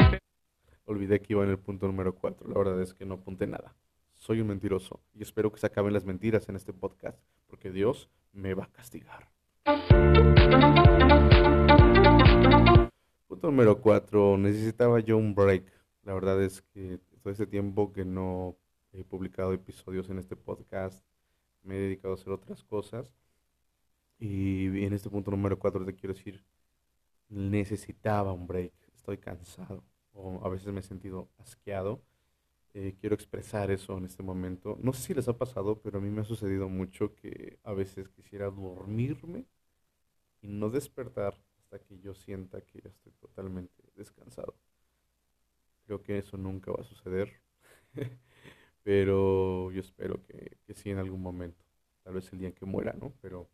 Olvidé 0.84 1.20
que 1.20 1.32
iba 1.32 1.42
en 1.42 1.50
el 1.50 1.58
punto 1.58 1.88
número 1.88 2.14
4. 2.14 2.48
La 2.48 2.56
verdad 2.56 2.80
es 2.80 2.94
que 2.94 3.04
no 3.04 3.14
apunté 3.14 3.48
nada. 3.48 3.74
Soy 4.14 4.40
un 4.40 4.46
mentiroso 4.46 5.00
y 5.14 5.22
espero 5.22 5.50
que 5.50 5.58
se 5.58 5.66
acaben 5.66 5.92
las 5.92 6.04
mentiras 6.04 6.48
en 6.48 6.54
este 6.54 6.72
podcast, 6.72 7.18
porque 7.48 7.72
Dios 7.72 8.08
me 8.32 8.54
va 8.54 8.66
a 8.66 8.68
castigar. 8.68 9.28
Punto 13.26 13.50
número 13.50 13.80
4. 13.80 14.38
Necesitaba 14.38 15.00
yo 15.00 15.16
un 15.16 15.34
break. 15.34 15.64
La 16.04 16.14
verdad 16.14 16.40
es 16.40 16.62
que 16.62 17.00
todo 17.20 17.32
este 17.32 17.48
tiempo 17.48 17.92
que 17.92 18.04
no 18.04 18.54
he 18.92 19.02
publicado 19.02 19.52
episodios 19.52 20.08
en 20.08 20.20
este 20.20 20.36
podcast, 20.36 21.04
me 21.66 21.76
he 21.76 21.80
dedicado 21.80 22.14
a 22.14 22.16
hacer 22.16 22.32
otras 22.32 22.64
cosas. 22.64 23.12
Y 24.18 24.84
en 24.84 24.92
este 24.94 25.10
punto 25.10 25.30
número 25.30 25.58
4 25.58 25.84
te 25.84 25.94
quiero 25.94 26.14
decir, 26.14 26.44
necesitaba 27.28 28.32
un 28.32 28.46
break. 28.46 28.72
Estoy 28.94 29.18
cansado 29.18 29.84
o 30.12 30.44
a 30.44 30.48
veces 30.48 30.72
me 30.72 30.80
he 30.80 30.82
sentido 30.82 31.28
asqueado. 31.38 32.02
Eh, 32.74 32.94
quiero 33.00 33.14
expresar 33.14 33.70
eso 33.70 33.98
en 33.98 34.04
este 34.06 34.22
momento. 34.22 34.78
No 34.82 34.92
sé 34.92 35.02
si 35.02 35.14
les 35.14 35.28
ha 35.28 35.38
pasado, 35.38 35.80
pero 35.82 35.98
a 35.98 36.00
mí 36.02 36.10
me 36.10 36.22
ha 36.22 36.24
sucedido 36.24 36.68
mucho 36.68 37.14
que 37.14 37.58
a 37.64 37.72
veces 37.72 38.08
quisiera 38.10 38.50
dormirme 38.50 39.46
y 40.42 40.48
no 40.48 40.70
despertar 40.70 41.34
hasta 41.58 41.78
que 41.80 41.98
yo 42.00 42.14
sienta 42.14 42.60
que 42.62 42.80
ya 42.82 42.90
estoy 42.90 43.12
totalmente 43.12 43.82
descansado. 43.96 44.56
Creo 45.86 46.02
que 46.02 46.18
eso 46.18 46.36
nunca 46.36 46.70
va 46.72 46.82
a 46.82 46.84
suceder, 46.84 47.40
pero 48.86 49.72
yo 49.72 49.80
espero 49.80 50.22
que, 50.22 50.58
que, 50.64 50.72
sí 50.72 50.90
en 50.90 50.98
algún 50.98 51.20
momento, 51.20 51.64
tal 52.04 52.14
vez 52.14 52.32
el 52.32 52.38
día 52.38 52.46
en 52.46 52.54
que 52.54 52.66
muera, 52.66 52.92
¿no? 52.92 53.12
Pero 53.20 53.50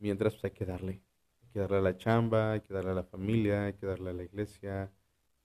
mientras 0.00 0.34
pues 0.34 0.46
hay 0.46 0.50
que 0.50 0.66
darle, 0.66 1.00
hay 1.42 1.48
que 1.52 1.60
darle 1.60 1.76
a 1.76 1.80
la 1.80 1.96
chamba, 1.96 2.50
hay 2.54 2.60
que 2.62 2.74
darle 2.74 2.90
a 2.90 2.94
la 2.94 3.04
familia, 3.04 3.66
hay 3.66 3.74
que 3.74 3.86
darle 3.86 4.10
a 4.10 4.14
la 4.14 4.24
iglesia, 4.24 4.90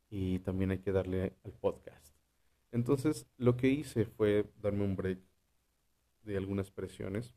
y 0.09 0.39
también 0.39 0.71
hay 0.71 0.79
que 0.79 0.91
darle 0.91 1.35
al 1.45 1.51
podcast. 1.53 2.15
Entonces, 2.71 3.27
lo 3.37 3.55
que 3.55 3.67
hice 3.67 4.05
fue 4.05 4.49
darme 4.63 4.83
un 4.83 4.95
break 4.95 5.19
de 6.23 6.35
algunas 6.35 6.71
presiones. 6.71 7.35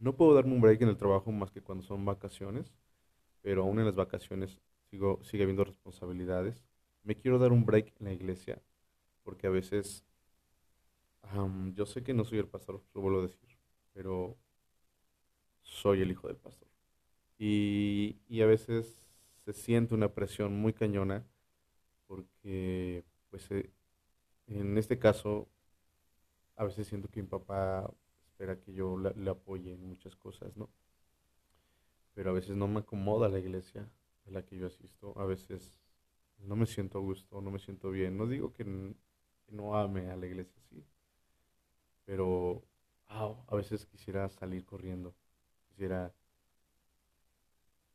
No 0.00 0.16
puedo 0.16 0.34
darme 0.34 0.54
un 0.54 0.60
break 0.60 0.82
en 0.82 0.88
el 0.88 0.96
trabajo 0.96 1.30
más 1.30 1.52
que 1.52 1.62
cuando 1.62 1.84
son 1.84 2.04
vacaciones, 2.04 2.74
pero 3.42 3.62
aún 3.62 3.78
en 3.78 3.86
las 3.86 3.94
vacaciones 3.94 4.60
sigo, 4.90 5.20
sigue 5.22 5.44
habiendo 5.44 5.62
responsabilidades. 5.62 6.64
Me 7.04 7.14
quiero 7.14 7.38
dar 7.38 7.52
un 7.52 7.64
break 7.64 7.94
en 8.00 8.06
la 8.06 8.12
iglesia, 8.12 8.60
porque 9.22 9.46
a 9.46 9.50
veces 9.50 10.04
yo 11.74 11.86
sé 11.86 12.02
que 12.02 12.14
no 12.14 12.24
soy 12.24 12.38
el 12.38 12.48
pastor, 12.48 12.82
lo 12.94 13.00
vuelvo 13.00 13.18
a 13.20 13.22
decir, 13.22 13.58
pero 13.92 14.36
soy 15.62 16.02
el 16.02 16.10
hijo 16.10 16.28
del 16.28 16.36
pastor. 16.36 16.68
Y, 17.38 18.18
y 18.28 18.42
a 18.42 18.46
veces 18.46 19.08
se 19.44 19.52
siente 19.52 19.94
una 19.94 20.14
presión 20.14 20.58
muy 20.60 20.72
cañona 20.72 21.26
porque 22.08 23.04
pues 23.30 23.50
eh, 23.52 23.70
en 24.48 24.78
este 24.78 24.98
caso 24.98 25.48
a 26.56 26.64
veces 26.64 26.88
siento 26.88 27.08
que 27.08 27.22
mi 27.22 27.28
papá 27.28 27.88
espera 28.26 28.58
que 28.60 28.72
yo 28.72 28.98
le 28.98 29.30
apoye 29.30 29.72
en 29.72 29.86
muchas 29.86 30.16
cosas, 30.16 30.56
¿no? 30.56 30.68
Pero 32.14 32.30
a 32.30 32.32
veces 32.32 32.56
no 32.56 32.66
me 32.68 32.80
acomoda 32.80 33.28
la 33.28 33.38
iglesia 33.38 33.88
a 34.26 34.30
la 34.30 34.44
que 34.44 34.56
yo 34.56 34.66
asisto, 34.66 35.14
a 35.18 35.26
veces 35.26 35.78
no 36.38 36.56
me 36.56 36.66
siento 36.66 36.98
a 36.98 37.02
gusto, 37.02 37.40
no 37.42 37.50
me 37.50 37.58
siento 37.58 37.90
bien. 37.90 38.16
No 38.16 38.26
digo 38.26 38.52
que, 38.52 38.64
no 39.50 39.76
ame 39.76 40.10
a 40.10 40.16
la 40.16 40.26
iglesia, 40.26 40.60
sí, 40.70 40.84
pero 42.04 42.62
a 43.06 43.56
veces 43.56 43.86
quisiera 43.86 44.28
salir 44.28 44.64
corriendo, 44.64 45.14
quisiera 45.68 46.12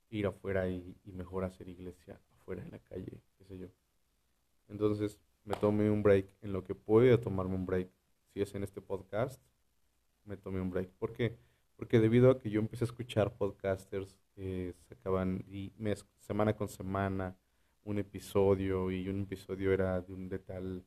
ir 0.10 0.28
afuera 0.28 0.68
y, 0.70 0.96
y 1.04 1.12
mejor 1.12 1.44
hacer 1.44 1.68
iglesia 1.68 2.20
afuera 2.40 2.64
en 2.64 2.72
la 2.72 2.80
calle, 2.80 3.22
qué 3.38 3.46
sé 3.46 3.58
yo. 3.58 3.68
Entonces 4.70 5.20
me 5.44 5.56
tomé 5.56 5.90
un 5.90 6.04
break 6.04 6.34
en 6.42 6.54
lo 6.54 6.64
que 6.64 6.76
puedo 6.76 7.20
tomarme 7.20 7.56
un 7.56 7.66
break. 7.66 7.90
Si 8.34 8.42
es 8.42 8.54
en 8.54 8.64
este 8.64 8.82
podcast, 8.82 9.42
me 10.26 10.38
tomé 10.38 10.62
un 10.62 10.70
break. 10.70 10.90
¿Por 10.92 11.14
qué? 11.14 11.38
Porque 11.76 12.00
debido 12.00 12.30
a 12.30 12.40
que 12.40 12.50
yo 12.50 12.60
empecé 12.60 12.84
a 12.84 12.88
escuchar 12.88 13.36
podcasters 13.36 14.16
que 14.36 14.76
sacaban 14.88 15.44
y 15.48 15.74
mes, 15.78 16.06
semana 16.20 16.56
con 16.56 16.70
semana 16.70 17.36
un 17.84 17.98
episodio 17.98 18.92
y 18.92 19.08
un 19.10 19.22
episodio 19.22 19.74
era 19.74 20.00
de, 20.02 20.14
un, 20.14 20.30
de, 20.30 20.40
tal, 20.40 20.86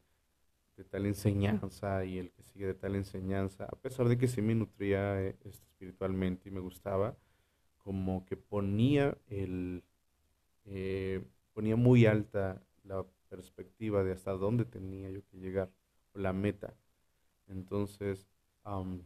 de 0.82 0.88
tal 0.88 1.06
enseñanza 1.06 2.04
y 2.04 2.18
el 2.18 2.30
que 2.32 2.42
sigue 2.42 2.66
de 2.66 2.74
tal 2.74 2.96
enseñanza, 2.96 3.64
a 3.64 3.76
pesar 3.76 4.08
de 4.08 4.18
que 4.18 4.28
sí 4.28 4.42
me 4.42 4.54
nutría 4.54 5.22
eh, 5.22 5.36
espiritualmente 5.44 6.48
y 6.48 6.52
me 6.52 6.60
gustaba, 6.60 7.16
como 7.78 8.26
que 8.26 8.36
ponía 8.36 9.16
el 9.28 9.84
eh, 10.64 11.24
ponía 11.52 11.76
muy 11.76 12.06
alta 12.06 12.62
la 12.84 13.04
perspectiva 13.28 14.02
de 14.04 14.12
hasta 14.12 14.32
dónde 14.32 14.64
tenía 14.64 15.10
yo 15.10 15.24
que 15.26 15.38
llegar, 15.38 15.70
o 16.14 16.18
la 16.18 16.32
meta. 16.32 16.74
Entonces, 17.48 18.26
cuando 18.62 19.04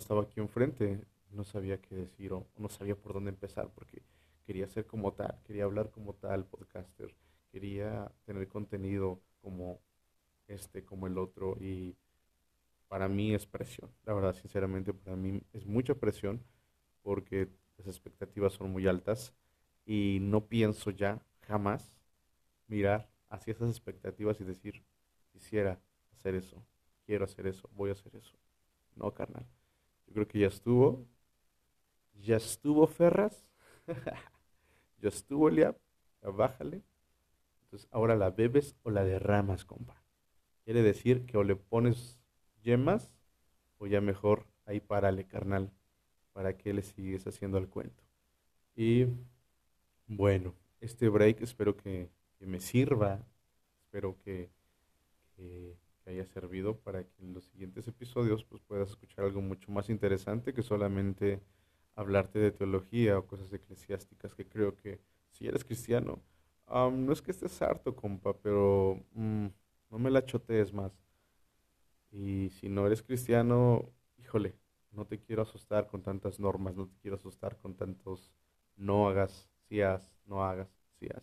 estaba 0.00 0.22
aquí 0.22 0.40
enfrente, 0.40 1.04
no 1.30 1.44
sabía 1.44 1.80
qué 1.80 1.94
decir 1.94 2.32
o 2.32 2.46
no 2.56 2.68
sabía 2.68 2.96
por 2.96 3.12
dónde 3.14 3.30
empezar, 3.30 3.70
porque 3.74 4.02
quería 4.44 4.68
ser 4.68 4.86
como 4.86 5.12
tal, 5.12 5.40
quería 5.44 5.64
hablar 5.64 5.90
como 5.90 6.14
tal, 6.14 6.46
podcaster, 6.46 7.14
quería 7.50 8.12
tener 8.24 8.48
contenido 8.48 9.20
como 9.46 9.80
este, 10.48 10.84
como 10.84 11.06
el 11.06 11.18
otro, 11.18 11.56
y 11.60 11.96
para 12.88 13.08
mí 13.08 13.34
es 13.34 13.46
presión, 13.46 13.90
la 14.04 14.14
verdad, 14.14 14.34
sinceramente, 14.34 14.92
para 14.94 15.16
mí 15.16 15.42
es 15.52 15.66
mucha 15.66 15.94
presión, 15.94 16.44
porque 17.02 17.48
las 17.78 17.88
expectativas 17.88 18.54
son 18.54 18.70
muy 18.72 18.86
altas 18.86 19.34
y 19.86 20.18
no 20.22 20.46
pienso 20.48 20.90
ya 20.90 21.22
jamás 21.42 21.96
mirar 22.68 23.08
hacia 23.30 23.52
esas 23.52 23.70
expectativas 23.70 24.40
y 24.40 24.44
decir, 24.44 24.84
quisiera 25.32 25.80
hacer 26.12 26.34
eso, 26.36 26.64
quiero 27.06 27.24
hacer 27.26 27.46
eso, 27.48 27.68
voy 27.74 27.90
a 27.90 27.94
hacer 27.94 28.16
eso. 28.16 28.36
No, 28.96 29.12
carnal. 29.14 29.46
Yo 30.08 30.14
creo 30.14 30.28
que 30.28 30.40
ya 30.40 30.48
estuvo. 30.48 31.06
Ya 32.14 32.36
estuvo 32.36 32.86
Ferras. 32.86 33.44
ya 35.02 35.08
estuvo 35.08 35.48
Eliab. 35.48 35.76
Ya 36.22 36.30
bájale. 36.30 36.82
Entonces 37.76 37.92
ahora 37.92 38.16
la 38.16 38.30
bebes 38.30 38.74
o 38.84 38.90
la 38.90 39.04
derramas, 39.04 39.66
compa. 39.66 40.02
Quiere 40.64 40.80
decir 40.82 41.26
que 41.26 41.36
o 41.36 41.44
le 41.44 41.56
pones 41.56 42.18
yemas 42.62 43.12
o 43.76 43.86
ya 43.86 44.00
mejor 44.00 44.46
ahí 44.64 44.80
párale, 44.80 45.26
carnal. 45.26 45.70
Para 46.32 46.56
que 46.56 46.72
le 46.72 46.82
sigues 46.82 47.26
haciendo 47.26 47.58
el 47.58 47.68
cuento. 47.68 48.02
Y 48.74 49.06
bueno, 50.06 50.54
este 50.80 51.10
break 51.10 51.42
espero 51.42 51.76
que 51.76 52.08
me 52.40 52.60
sirva. 52.60 53.26
Espero 53.84 54.16
que, 54.24 54.50
que, 55.34 55.76
haya 56.06 56.24
servido 56.24 56.78
para 56.78 57.02
que 57.02 57.22
en 57.22 57.34
los 57.34 57.44
siguientes 57.44 57.88
episodios 57.88 58.44
pues, 58.44 58.62
puedas 58.62 58.90
escuchar 58.90 59.24
algo 59.24 59.42
mucho 59.42 59.72
más 59.72 59.90
interesante 59.90 60.54
que 60.54 60.62
solamente 60.62 61.40
hablarte 61.96 62.38
de 62.38 62.52
teología 62.52 63.18
o 63.18 63.26
cosas 63.26 63.52
eclesiásticas 63.52 64.32
que 64.34 64.46
creo 64.46 64.76
que 64.76 65.00
si 65.32 65.48
eres 65.48 65.64
cristiano, 65.64 66.22
no 66.68 67.12
es 67.12 67.22
que 67.22 67.30
estés 67.30 67.60
harto, 67.62 67.94
compa, 67.94 68.34
pero 68.34 69.02
mm, 69.12 69.46
no 69.90 69.98
me 69.98 70.10
la 70.10 70.24
chotees 70.24 70.72
más. 70.72 70.92
Y 72.10 72.50
si 72.50 72.68
no 72.68 72.86
eres 72.86 73.02
cristiano, 73.02 73.90
híjole, 74.18 74.56
no 74.92 75.06
te 75.06 75.20
quiero 75.20 75.42
asustar 75.42 75.86
con 75.86 76.02
tantas 76.02 76.40
normas, 76.40 76.74
no 76.74 76.86
te 76.88 76.96
quiero 77.00 77.16
asustar 77.16 77.56
con 77.58 77.74
tantos 77.74 78.32
no 78.76 79.08
hagas, 79.08 79.48
si 79.68 79.82
haz, 79.82 80.12
no 80.26 80.44
hagas, 80.44 80.68
si 80.98 81.06
haz. 81.08 81.22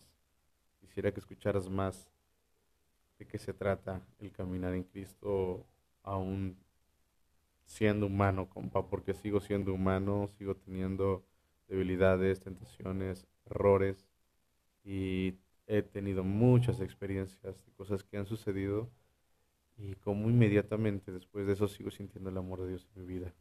Quisiera 0.80 1.12
que 1.12 1.20
escucharas 1.20 1.68
más 1.68 2.10
de 3.18 3.26
qué 3.26 3.38
se 3.38 3.54
trata 3.54 4.02
el 4.18 4.32
caminar 4.32 4.74
en 4.74 4.84
Cristo 4.84 5.66
aún 6.02 6.56
siendo 7.64 8.06
humano, 8.06 8.48
compa, 8.48 8.86
porque 8.88 9.14
sigo 9.14 9.40
siendo 9.40 9.72
humano, 9.72 10.28
sigo 10.38 10.54
teniendo 10.56 11.24
debilidades, 11.68 12.40
tentaciones, 12.40 13.26
errores 13.46 14.06
y 14.84 15.34
he 15.66 15.82
tenido 15.82 16.22
muchas 16.22 16.80
experiencias 16.80 17.64
de 17.64 17.72
cosas 17.72 18.04
que 18.04 18.18
han 18.18 18.26
sucedido 18.26 18.90
y 19.76 19.94
como 19.96 20.28
inmediatamente 20.30 21.10
después 21.10 21.46
de 21.46 21.54
eso 21.54 21.66
sigo 21.68 21.90
sintiendo 21.90 22.30
el 22.30 22.36
amor 22.36 22.60
de 22.62 22.68
Dios 22.68 22.86
en 22.94 23.02
mi 23.02 23.06
vida. 23.06 23.34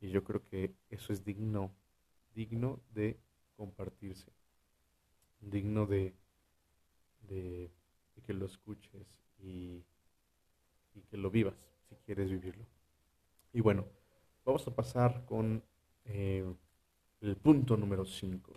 Y 0.00 0.10
yo 0.10 0.22
creo 0.22 0.44
que 0.44 0.74
eso 0.90 1.12
es 1.12 1.24
digno, 1.24 1.72
digno 2.34 2.80
de 2.94 3.18
compartirse, 3.56 4.30
digno 5.40 5.86
de, 5.86 6.14
de, 7.28 7.70
que 8.24 8.34
lo 8.34 8.46
escuches 8.46 9.06
y, 9.38 9.82
y 10.94 11.00
que 11.10 11.16
lo 11.16 11.30
vivas 11.30 11.56
si 11.88 11.96
quieres 12.04 12.30
vivirlo. 12.30 12.66
Y 13.52 13.60
bueno, 13.60 13.86
vamos 14.44 14.66
a 14.68 14.74
pasar 14.74 15.24
con 15.24 15.62
eh, 16.04 16.44
el 17.20 17.36
punto 17.36 17.76
número 17.76 18.04
5. 18.04 18.52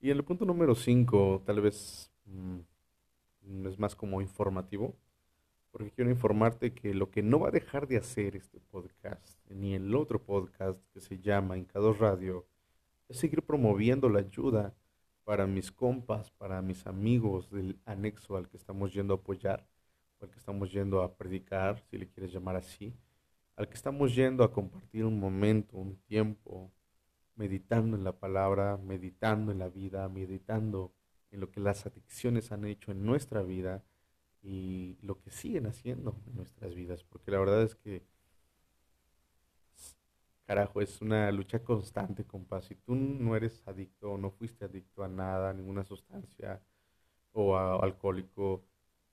Y 0.00 0.10
en 0.10 0.16
el 0.16 0.24
punto 0.24 0.44
número 0.44 0.74
5, 0.74 1.42
tal 1.44 1.60
vez 1.60 2.10
mm, 2.26 3.66
es 3.66 3.78
más 3.78 3.94
como 3.94 4.20
informativo, 4.20 4.96
porque 5.70 5.90
quiero 5.90 6.10
informarte 6.10 6.72
que 6.72 6.94
lo 6.94 7.10
que 7.10 7.22
no 7.22 7.40
va 7.40 7.48
a 7.48 7.52
dejar 7.52 7.86
de 7.86 7.98
hacer 7.98 8.36
este 8.36 8.60
podcast, 8.60 9.38
ni 9.48 9.74
el 9.74 9.94
otro 9.94 10.22
podcast 10.22 10.78
que 10.92 11.00
se 11.00 11.18
llama 11.18 11.56
Incados 11.56 11.98
Radio, 11.98 12.46
es 13.08 13.18
seguir 13.18 13.42
promoviendo 13.42 14.08
la 14.08 14.20
ayuda 14.20 14.74
para 15.24 15.46
mis 15.46 15.70
compas, 15.70 16.30
para 16.32 16.60
mis 16.62 16.86
amigos 16.86 17.50
del 17.50 17.78
anexo 17.84 18.36
al 18.36 18.48
que 18.48 18.56
estamos 18.56 18.92
yendo 18.92 19.14
a 19.14 19.16
apoyar, 19.18 19.66
al 20.20 20.30
que 20.30 20.38
estamos 20.38 20.72
yendo 20.72 21.02
a 21.02 21.14
predicar, 21.14 21.80
si 21.90 21.98
le 21.98 22.08
quieres 22.08 22.32
llamar 22.32 22.56
así, 22.56 22.94
al 23.60 23.68
que 23.68 23.74
estamos 23.74 24.14
yendo 24.14 24.42
a 24.42 24.52
compartir 24.52 25.04
un 25.04 25.20
momento, 25.20 25.76
un 25.76 25.98
tiempo, 26.06 26.72
meditando 27.36 27.94
en 27.94 28.04
la 28.04 28.18
palabra, 28.18 28.78
meditando 28.78 29.52
en 29.52 29.58
la 29.58 29.68
vida, 29.68 30.08
meditando 30.08 30.94
en 31.30 31.40
lo 31.40 31.50
que 31.50 31.60
las 31.60 31.84
adicciones 31.84 32.52
han 32.52 32.64
hecho 32.64 32.90
en 32.90 33.04
nuestra 33.04 33.42
vida 33.42 33.84
y 34.42 34.96
lo 35.02 35.20
que 35.20 35.30
siguen 35.30 35.66
haciendo 35.66 36.16
en 36.26 36.36
nuestras 36.36 36.74
vidas, 36.74 37.04
porque 37.04 37.30
la 37.32 37.38
verdad 37.38 37.62
es 37.62 37.74
que, 37.74 38.02
carajo, 40.46 40.80
es 40.80 41.02
una 41.02 41.30
lucha 41.30 41.62
constante, 41.62 42.24
compa. 42.24 42.62
Si 42.62 42.76
tú 42.76 42.94
no 42.94 43.36
eres 43.36 43.62
adicto 43.68 44.12
o 44.12 44.16
no 44.16 44.30
fuiste 44.30 44.64
adicto 44.64 45.04
a 45.04 45.08
nada, 45.08 45.50
a 45.50 45.52
ninguna 45.52 45.84
sustancia 45.84 46.62
o 47.32 47.56
a, 47.58 47.76
alcohólico, 47.76 48.64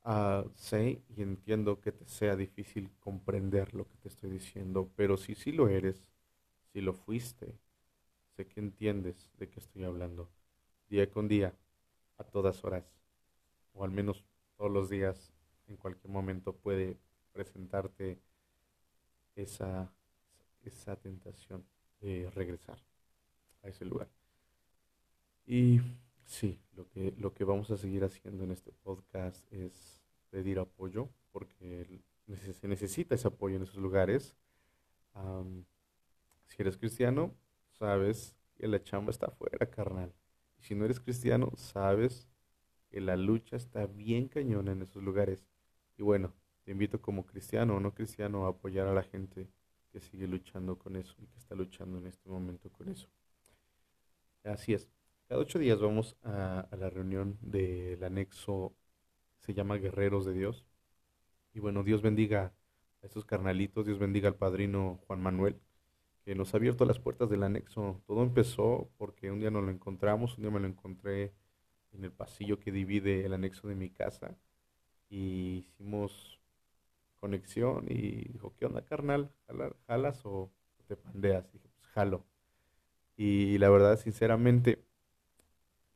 uh, 0.08 0.50
sé 0.56 1.02
y 1.10 1.22
entiendo 1.22 1.82
que 1.82 1.92
te 1.92 2.08
sea 2.08 2.36
difícil 2.36 2.90
comprender 3.00 3.74
lo 3.74 3.88
que 3.88 3.98
te 3.98 4.08
estoy 4.08 4.32
diciendo, 4.32 4.90
pero 4.96 5.18
si 5.18 5.36
sí 5.36 5.52
lo 5.52 5.68
eres, 5.68 6.04
si 6.74 6.82
lo 6.82 6.94
fuiste, 6.94 7.54
sé 8.36 8.48
que 8.48 8.60
entiendes 8.60 9.30
de 9.38 9.50
qué 9.50 9.60
estoy 9.60 9.84
hablando. 9.84 10.30
Día 10.90 11.10
con 11.12 11.28
día, 11.28 11.54
a 12.18 12.24
todas 12.24 12.64
horas, 12.64 12.86
o 13.74 13.84
al 13.84 13.92
menos 13.92 14.24
todos 14.58 14.72
los 14.72 14.90
días, 14.90 15.34
en 15.68 15.76
cualquier 15.76 16.12
momento 16.12 16.56
puede 16.56 16.98
presentarte 17.34 18.20
esa, 19.36 19.92
esa 20.64 20.96
tentación 20.96 21.66
de 22.00 22.30
regresar 22.34 22.80
a 23.64 23.68
ese 23.68 23.86
lugar. 23.86 24.08
Y 25.46 25.82
sí, 26.28 26.60
lo 26.76 26.88
que, 26.90 27.14
lo 27.18 27.34
que 27.34 27.44
vamos 27.44 27.72
a 27.72 27.78
seguir 27.78 28.04
haciendo 28.04 28.44
en 28.44 28.52
este 28.52 28.72
podcast 28.72 29.44
es 29.52 30.04
pedir 30.30 30.60
apoyo, 30.60 31.10
porque 31.32 32.02
se 32.60 32.68
necesita 32.68 33.16
ese 33.16 33.28
apoyo 33.30 33.56
en 33.56 33.64
esos 33.64 33.78
lugares. 33.78 34.36
si 36.48 36.62
eres 36.62 36.78
cristiano, 36.78 37.34
sabes 37.72 38.36
que 38.56 38.68
la 38.68 38.84
chamba 38.84 39.12
está 39.12 39.28
afuera, 39.28 39.70
carnal. 39.70 40.14
Y 40.60 40.64
si 40.64 40.76
no 40.76 40.86
eres 40.86 41.00
cristiano, 41.00 41.52
sabes 41.56 42.30
que 42.90 43.02
la 43.02 43.16
lucha 43.16 43.56
está 43.56 43.86
bien 43.88 44.28
cañona 44.28 44.74
en 44.74 44.82
esos 44.82 45.02
lugares. 45.02 45.46
Y 45.98 46.04
bueno, 46.04 46.34
te 46.64 46.72
invito 46.72 47.02
como 47.02 47.26
cristiano 47.26 47.78
o 47.78 47.80
no 47.80 47.94
cristiano 47.94 48.46
a 48.46 48.50
apoyar 48.50 48.88
a 48.88 48.94
la 48.94 49.04
gente 49.04 49.48
que 49.92 50.02
sigue 50.02 50.28
luchando 50.28 50.78
con 50.78 50.96
eso 50.96 51.16
y 51.20 51.28
que 51.28 51.40
está 51.40 51.56
luchando 51.56 51.98
en 51.98 52.08
este 52.08 52.30
momento 52.30 52.70
con 52.70 52.90
eso. 52.90 53.08
Así 54.44 54.74
es. 54.74 54.97
Cada 55.28 55.42
ocho 55.42 55.60
días 55.60 55.82
vamos 55.82 56.16
a, 56.24 56.70
la 56.72 56.90
reunión 56.90 57.38
del 57.42 58.02
anexo, 58.02 58.74
se 59.40 59.54
llama 59.54 59.76
Guerreros 59.76 60.26
de 60.26 60.32
Dios. 60.32 60.66
Y 61.54 61.60
bueno, 61.60 61.84
Dios 61.84 62.02
bendiga 62.02 62.54
a 63.04 63.06
estos 63.06 63.26
carnalitos, 63.26 63.86
Dios 63.86 64.00
bendiga 64.00 64.30
al 64.30 64.36
padrino 64.36 65.02
Juan 65.06 65.22
Manuel, 65.22 65.60
que 66.24 66.34
nos 66.34 66.54
ha 66.54 66.58
abierto 66.58 66.86
las 66.86 67.00
puertas 67.00 67.30
del 67.30 67.44
anexo. 67.44 68.02
Todo 68.08 68.24
empezó 68.24 68.90
porque 68.98 69.30
un 69.30 69.42
día 69.42 69.52
nos 69.52 69.66
lo 69.66 69.72
encontramos, 69.72 70.38
un 70.38 70.44
día 70.44 70.52
me 70.52 70.62
lo 70.62 70.68
encontré 70.68 71.34
en 71.92 72.06
el 72.06 72.14
pasillo 72.14 72.58
que 72.58 72.72
divide 72.72 73.26
el 73.26 73.34
anexo 73.34 73.68
de 73.68 73.76
mi 73.76 73.90
casa 73.90 74.38
y 75.10 75.66
hicimos 75.68 76.40
conexión 77.20 77.86
y 77.90 78.30
dijo, 78.30 78.56
¿qué 78.56 78.66
onda 78.66 78.86
carnal? 78.86 79.34
¿Jalas 79.88 80.26
o 80.26 80.54
te 80.88 80.96
pandeas? 80.96 81.52
dije, 81.52 81.68
pues 81.68 81.86
jalo. 81.88 82.26
Y 83.18 83.58
la 83.58 83.70
verdad, 83.70 84.00
sinceramente, 84.00 84.87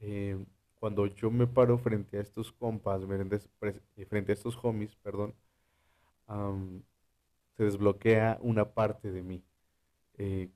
eh, 0.01 0.37
cuando 0.75 1.05
yo 1.07 1.31
me 1.31 1.47
paro 1.47 1.77
frente 1.77 2.17
a 2.17 2.21
estos 2.21 2.51
compas, 2.51 3.01
eh, 3.03 4.05
frente 4.05 4.31
a 4.31 4.35
estos 4.35 4.57
homies, 4.63 4.95
perdón, 4.97 5.33
se 7.57 7.63
desbloquea 7.63 8.37
una 8.41 8.73
parte 8.73 9.11
de 9.11 9.23
mí. 9.23 9.43
Eh, 10.17 10.49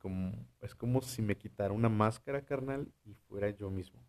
es 0.61 0.75
como 0.75 1.01
si 1.01 1.21
me 1.21 1.37
quitara 1.37 1.73
una 1.73 1.89
máscara 1.89 2.45
carnal 2.45 2.91
y 3.05 3.13
fuera 3.27 3.49
yo 3.49 3.69
mismo 3.71 3.99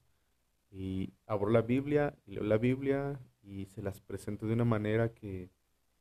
y 0.71 1.13
abro 1.27 1.51
la 1.51 1.63
Biblia 1.63 2.15
y 2.27 2.33
leo 2.33 2.45
la 2.45 2.59
Biblia 2.59 3.21
y 3.43 3.67
se 3.67 3.83
las 3.83 4.01
presento 4.01 4.47
de 4.47 4.55
una 4.55 4.65
manera 4.65 5.13
que 5.15 5.51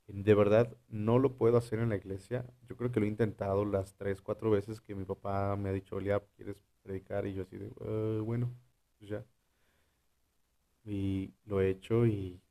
de 0.07 0.35
verdad 0.35 0.75
no 0.89 1.19
lo 1.19 1.37
puedo 1.37 1.57
hacer 1.57 1.79
en 1.79 1.89
la 1.89 1.95
iglesia. 1.97 2.45
Yo 2.67 2.75
creo 2.77 2.91
que 2.91 2.99
lo 2.99 3.05
he 3.05 3.09
intentado 3.09 3.65
las 3.65 3.95
tres, 3.95 4.21
cuatro 4.21 4.51
veces 4.51 4.81
que 4.81 4.95
mi 4.95 5.05
papá 5.05 5.55
me 5.55 5.69
ha 5.69 5.73
dicho, 5.73 5.95
Olia, 5.95 6.21
¿quieres 6.35 6.57
predicar? 6.83 7.25
Y 7.27 7.33
yo 7.33 7.43
así 7.43 7.57
de, 7.57 7.71
ah, 7.81 8.21
bueno, 8.23 8.51
ya. 8.99 9.25
Y 10.83 11.33
lo 11.45 11.61
he 11.61 11.69
hecho 11.69 12.05
y 12.05 12.41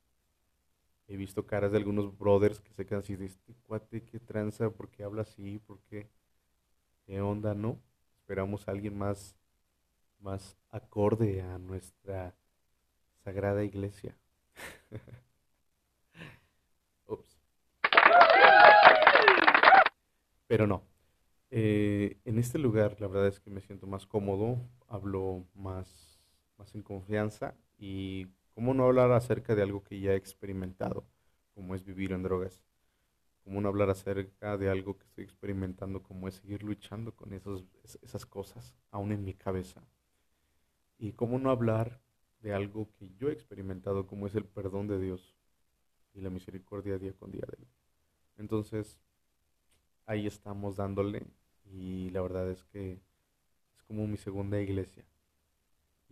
he 1.09 1.17
visto 1.17 1.47
caras 1.47 1.73
de 1.73 1.79
algunos 1.79 2.17
brothers 2.19 2.61
que 2.61 2.73
se 2.73 2.87
quedan 2.87 3.01
así 3.01 3.17
de, 3.17 3.27
este 3.27 3.55
cuate, 3.67 4.05
¿qué 4.05 4.19
tranza? 4.21 4.71
¿Por 4.71 4.91
qué 4.91 5.05
habla 5.05 5.23
así? 5.23 5.59
¿Por 5.59 5.81
qué? 5.83 6.09
¿Qué 7.07 7.21
onda? 7.21 7.55
¿No? 7.55 7.81
Esperamos 8.21 8.67
a 8.67 8.73
alguien 8.73 8.99
más 8.99 9.37
más 10.25 10.57
acorde 10.71 11.43
a 11.43 11.59
nuestra 11.59 12.35
sagrada 13.23 13.63
iglesia. 13.63 14.17
Ups. 17.07 17.39
Pero 20.47 20.67
no. 20.67 20.83
Eh, 21.51 22.17
en 22.25 22.39
este 22.39 22.59
lugar 22.59 22.97
la 23.01 23.07
verdad 23.07 23.29
es 23.29 23.39
que 23.39 23.51
me 23.51 23.61
siento 23.61 23.87
más 23.87 24.07
cómodo, 24.07 24.59
hablo 24.89 25.45
más, 25.55 26.14
en 26.75 26.83
confianza 26.83 27.55
y 27.79 28.29
cómo 28.55 28.73
no 28.75 28.85
hablar 28.85 29.11
acerca 29.13 29.55
de 29.55 29.63
algo 29.63 29.83
que 29.83 30.01
ya 30.01 30.13
he 30.13 30.17
experimentado, 30.17 31.05
como 31.55 31.75
es 31.75 31.85
vivir 31.85 32.13
en 32.13 32.23
drogas. 32.23 32.63
Cómo 33.43 33.61
no 33.61 33.69
hablar 33.69 33.91
acerca 33.91 34.57
de 34.57 34.71
algo 34.71 34.97
que 34.97 35.05
estoy 35.05 35.25
experimentando, 35.25 36.03
como 36.03 36.29
es 36.29 36.37
seguir 36.37 36.63
luchando 36.63 37.15
con 37.15 37.35
esos, 37.35 37.65
esas 38.03 38.25
cosas, 38.25 38.75
aún 38.91 39.13
en 39.13 39.25
mi 39.25 39.35
cabeza. 39.35 39.83
Y 40.99 41.13
cómo 41.13 41.39
no 41.39 41.51
hablar 41.51 42.01
de 42.41 42.55
algo 42.55 42.89
que 42.93 43.11
yo 43.17 43.29
he 43.29 43.33
experimentado, 43.33 44.07
como 44.07 44.27
es 44.27 44.35
el 44.35 44.45
perdón 44.45 44.87
de 44.87 44.99
Dios 44.99 45.35
y 46.15 46.21
la 46.21 46.31
misericordia 46.31 46.99
día 46.99 47.13
con 47.13 47.31
día 47.31 47.45
de 47.47 47.63
Él. 47.63 47.69
Entonces, 48.37 48.99
ahí 50.07 50.27
estamos 50.27 50.77
dándole 50.77 51.27
y 51.65 52.11
la 52.11 52.23
verdad 52.23 52.51
es 52.51 52.65
que 52.65 53.01
es 53.77 53.83
como 53.87 54.07
mi 54.07 54.17
segunda 54.17 54.61
iglesia. 54.61 55.05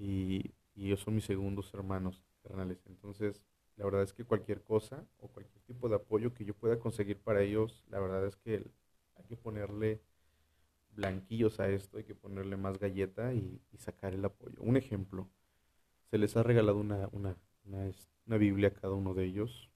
Y, 0.03 0.55
y 0.75 0.87
ellos 0.87 1.01
son 1.01 1.15
mis 1.15 1.25
segundos 1.25 1.73
hermanos 1.75 2.23
carnales. 2.43 2.79
Entonces, 2.87 3.43
la 3.77 3.85
verdad 3.85 4.03
es 4.03 4.13
que 4.13 4.25
cualquier 4.25 4.63
cosa 4.63 5.05
o 5.19 5.29
cualquier 5.29 5.63
tipo 5.63 5.89
de 5.89 5.97
apoyo 5.97 6.35
que 6.35 6.45
yo 6.45 6.55
pueda 6.55 6.79
conseguir 6.79 7.19
para 7.19 7.43
ellos, 7.43 7.85
la 7.89 8.01
verdad 8.01 8.27
es 8.27 8.37
que 8.37 8.65
hay 9.15 9.25
que 9.25 9.37
ponerle 9.37 10.01
blanquillos 10.95 11.61
a 11.61 11.69
esto, 11.69 11.99
hay 11.99 12.05
que 12.05 12.15
ponerle 12.15 12.57
más 12.57 12.79
galleta 12.79 13.33
y, 13.33 13.61
sacar 13.79 14.15
el 14.15 14.25
apoyo. 14.25 14.61
Un 14.61 14.77
ejemplo, 14.77 15.29
se 16.11 16.19
les 16.19 16.37
ha 16.37 16.43
regalado 16.43 16.79
una, 16.79 17.09
una, 17.13 17.37
una, 17.65 18.37
Biblia 18.37 18.69
a 18.69 18.73
cada 18.73 18.95
uno 18.95 19.15
de 19.15 19.25
ellos, 19.25 19.71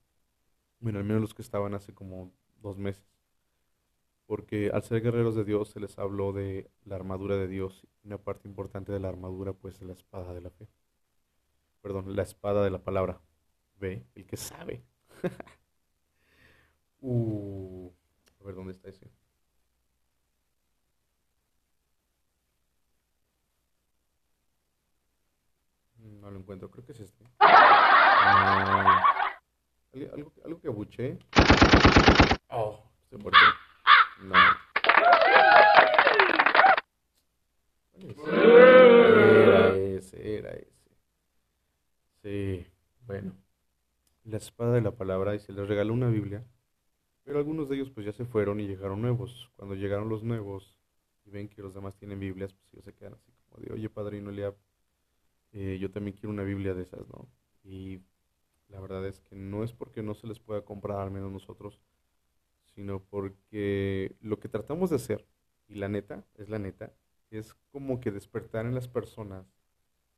bueno, 0.80 0.98
al 0.98 1.04
menos 1.04 1.22
los 1.22 1.34
que 1.34 1.42
estaban 1.42 1.74
hace 1.74 1.94
como 1.94 2.32
dos 2.62 2.78
meses, 2.78 3.04
porque 4.26 4.70
al 4.72 4.82
ser 4.82 5.02
guerreros 5.02 5.34
de 5.36 5.44
Dios 5.44 5.70
se 5.70 5.80
les 5.80 5.98
habló 5.98 6.32
de 6.32 6.70
la 6.84 6.96
armadura 6.96 7.36
de 7.36 7.48
Dios, 7.48 7.82
y 8.04 8.08
una 8.08 8.18
parte 8.18 8.48
importante 8.48 8.92
de 8.92 9.00
la 9.00 9.08
armadura 9.08 9.52
pues 9.54 9.76
es 9.76 9.82
la 9.82 9.92
espada 9.94 10.34
de 10.34 10.40
la 10.40 10.50
fe, 10.50 10.68
perdón, 11.82 12.14
la 12.16 12.22
espada 12.22 12.64
de 12.64 12.70
la 12.70 12.82
palabra, 12.82 13.20
ve, 13.78 14.06
el 14.14 14.26
que 14.26 14.36
sabe. 14.36 14.82
Uh, 17.02 17.90
a 18.40 18.44
ver, 18.44 18.54
¿dónde 18.54 18.72
está 18.72 18.88
ese? 18.88 19.10
Mm, 25.98 26.20
No 26.20 26.30
lo 26.30 26.38
encuentro, 26.38 26.70
creo 26.70 26.84
que 26.84 26.92
es 26.92 27.00
este. 27.00 27.24
Ah, 28.28 29.04
¿algo, 29.94 30.14
algo, 30.14 30.32
algo 30.44 30.60
que 30.60 30.68
abuché? 30.68 31.18
Oh, 32.50 32.82
se 33.08 33.16
muerto. 33.16 33.38
No. 34.22 34.34
Era 38.28 39.76
ese, 39.76 40.38
era 40.38 40.50
ese. 40.52 40.72
Sí, 42.22 42.66
bueno. 43.06 43.32
La 44.24 44.38
espada 44.38 44.72
de 44.72 44.80
la 44.80 44.96
palabra 44.96 45.34
y 45.34 45.38
se 45.38 45.52
les 45.52 45.68
regaló 45.68 45.92
una 45.92 46.08
Biblia. 46.08 46.44
Pero 47.24 47.38
algunos 47.38 47.68
de 47.68 47.76
ellos 47.76 47.90
pues 47.90 48.06
ya 48.06 48.12
se 48.12 48.24
fueron 48.24 48.60
y 48.60 48.66
llegaron 48.66 49.02
nuevos. 49.02 49.50
Cuando 49.56 49.74
llegaron 49.74 50.08
los 50.08 50.22
nuevos 50.22 50.78
y 51.24 51.30
ven 51.30 51.48
que 51.48 51.62
los 51.62 51.74
demás 51.74 51.96
tienen 51.96 52.20
Biblias, 52.20 52.54
pues 52.54 52.72
ellos 52.72 52.84
se 52.84 52.94
quedan 52.94 53.14
así 53.14 53.32
como 53.32 53.62
de, 53.62 53.72
oye 53.72 53.90
padrino 53.90 54.30
Eliab, 54.30 54.56
eh, 55.52 55.78
yo 55.80 55.90
también 55.90 56.16
quiero 56.16 56.30
una 56.30 56.44
Biblia 56.44 56.74
de 56.74 56.82
esas, 56.82 57.08
¿no? 57.08 57.28
Y 57.64 58.00
la 58.68 58.80
verdad 58.80 59.06
es 59.06 59.20
que 59.20 59.34
no 59.34 59.64
es 59.64 59.72
porque 59.72 60.02
no 60.02 60.14
se 60.14 60.26
les 60.26 60.38
pueda 60.38 60.64
comprar, 60.64 61.00
al 61.00 61.10
menos 61.10 61.32
nosotros, 61.32 61.80
sino 62.76 63.00
porque 63.04 64.16
lo 64.22 64.40
que 64.40 64.50
tratamos 64.50 64.90
de 64.90 64.98
hacer, 64.98 65.26
y 65.68 65.76
la 65.76 65.88
neta, 65.88 66.26
es 66.36 66.50
la 66.50 66.60
neta, 66.60 66.94
es 67.32 67.54
como 67.72 68.00
que 68.00 68.12
despertar 68.12 68.66
en 68.66 68.76
las 68.76 68.88
personas 68.88 69.46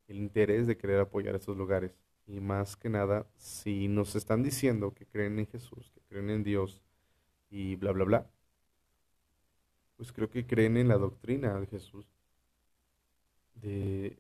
el 0.09 0.19
interés 0.19 0.67
de 0.67 0.77
querer 0.79 1.01
apoyar 1.01 1.35
estos 1.37 1.57
lugares. 1.57 1.93
Y 2.27 2.41
más 2.41 2.77
que 2.77 2.89
nada, 2.91 3.27
si 3.37 3.89
nos 3.89 4.17
están 4.17 4.43
diciendo 4.43 4.95
que 4.95 5.07
creen 5.07 5.39
en 5.41 5.47
Jesús, 5.47 5.91
que 5.95 6.01
creen 6.09 6.31
en 6.31 6.45
Dios 6.45 6.83
y 7.51 7.77
bla, 7.77 7.93
bla, 7.93 8.05
bla, 8.05 8.31
pues 9.97 10.13
creo 10.13 10.31
que 10.31 10.47
creen 10.47 10.79
en 10.79 10.89
la 10.89 10.97
doctrina 10.97 11.61
de 11.61 11.67
Jesús, 11.67 12.07
de, 13.55 14.19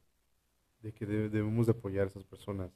de 0.82 0.92
que 0.94 1.06
debe- 1.06 1.30
debemos 1.30 1.66
de 1.66 1.72
apoyar 1.72 2.04
a 2.06 2.08
esas 2.10 2.24
personas, 2.24 2.72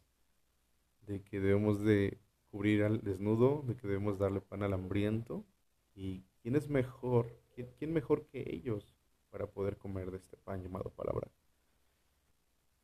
de 1.07 1.23
que 1.23 1.41
debemos 1.41 1.81
de 1.85 2.19
cubrir 2.53 2.85
al 2.85 3.01
desnudo, 3.03 3.65
de 3.67 3.75
que 3.75 3.89
debemos 3.89 4.19
darle 4.19 4.43
pan 4.43 4.63
al 4.63 4.75
hambriento. 4.75 5.45
¿Y 5.95 6.23
quién 6.43 6.55
es 6.55 6.69
mejor? 6.69 7.27
¿Quién, 7.55 7.93
mejor 7.93 8.27
que 8.27 8.45
ellos 8.55 8.95
para 9.31 9.47
poder 9.47 9.79
comer 9.79 10.11
de 10.11 10.19
este 10.19 10.37
pan 10.37 10.63
llamado 10.63 10.91
palabra? 10.91 11.29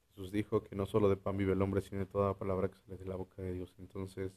Jesús 0.08 0.32
dijo 0.32 0.64
que 0.64 0.74
no 0.74 0.86
solo 0.86 1.08
de 1.10 1.16
pan 1.16 1.36
vive 1.36 1.52
el 1.52 1.62
hombre, 1.62 1.82
sino 1.82 2.00
de 2.00 2.06
toda 2.06 2.38
palabra 2.38 2.68
que 2.70 2.78
sale 2.78 2.96
de 2.96 3.04
la 3.04 3.16
boca 3.16 3.42
de 3.42 3.52
Dios. 3.52 3.74
Entonces, 3.78 4.32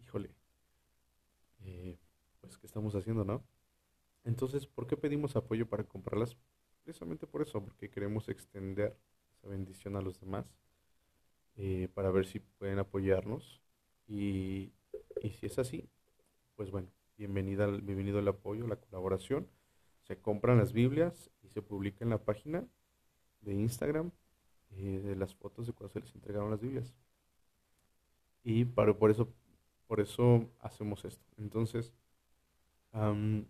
híjole, 0.00 0.30
eh, 1.60 1.96
pues, 2.40 2.58
¿qué 2.58 2.66
estamos 2.66 2.94
haciendo, 2.96 3.24
no? 3.24 3.44
Entonces, 4.24 4.66
¿por 4.66 4.88
qué 4.88 4.96
pedimos 4.96 5.36
apoyo 5.36 5.68
para 5.68 5.84
comprarlas? 5.84 6.36
Precisamente 6.82 7.28
por 7.28 7.42
eso, 7.42 7.62
porque 7.62 7.90
queremos 7.90 8.28
extender 8.28 8.96
esa 9.36 9.46
bendición 9.48 9.94
a 9.96 10.02
los 10.02 10.18
demás, 10.20 10.46
eh, 11.56 11.88
para 11.94 12.10
ver 12.10 12.26
si 12.26 12.40
pueden 12.40 12.80
apoyarnos. 12.80 13.60
Y, 14.10 14.72
y 15.22 15.30
si 15.30 15.46
es 15.46 15.58
así, 15.60 15.88
pues 16.56 16.72
bueno, 16.72 16.88
bienvenida, 17.16 17.68
bienvenido 17.68 18.18
el 18.18 18.26
apoyo, 18.26 18.66
la 18.66 18.74
colaboración. 18.74 19.48
Se 20.02 20.20
compran 20.20 20.58
las 20.58 20.72
Biblias 20.72 21.30
y 21.42 21.48
se 21.48 21.62
publica 21.62 22.04
en 22.04 22.10
la 22.10 22.18
página 22.18 22.66
de 23.40 23.54
Instagram 23.54 24.10
eh, 24.72 25.00
de 25.04 25.14
las 25.14 25.36
fotos 25.36 25.68
de 25.68 25.72
cuando 25.74 25.92
se 25.92 26.00
les 26.00 26.12
entregaron 26.16 26.50
las 26.50 26.60
Biblias. 26.60 26.92
Y 28.42 28.64
para, 28.64 28.94
por 28.94 29.12
eso, 29.12 29.32
por 29.86 30.00
eso 30.00 30.50
hacemos 30.58 31.04
esto. 31.04 31.24
Entonces, 31.38 31.94
am, 32.90 33.46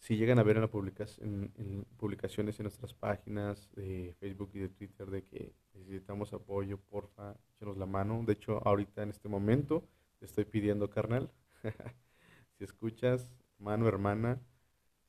si 0.00 0.16
llegan 0.18 0.40
a 0.40 0.44
ver 0.44 0.56
en, 0.58 0.62
la 0.62 0.70
publicas- 0.70 1.18
en, 1.22 1.52
en 1.58 1.84
publicaciones 1.98 2.60
en 2.60 2.64
nuestras 2.64 2.94
páginas 2.94 3.70
de 3.76 4.16
Facebook 4.20 4.50
y 4.54 4.60
de 4.60 4.70
Twitter 4.70 5.10
de 5.10 5.24
que 5.24 5.54
necesitamos 5.74 6.32
apoyo, 6.34 6.78
porfa, 6.80 7.36
échenos 7.56 7.78
la 7.78 7.86
mano. 7.86 8.24
De 8.26 8.34
hecho, 8.34 8.66
ahorita 8.66 9.04
en 9.04 9.10
este 9.10 9.28
momento 9.28 9.84
te 10.20 10.26
estoy 10.26 10.46
pidiendo, 10.46 10.90
carnal, 10.90 11.30
si 12.58 12.64
escuchas, 12.64 13.30
hermano, 13.58 13.88
hermana, 13.88 14.40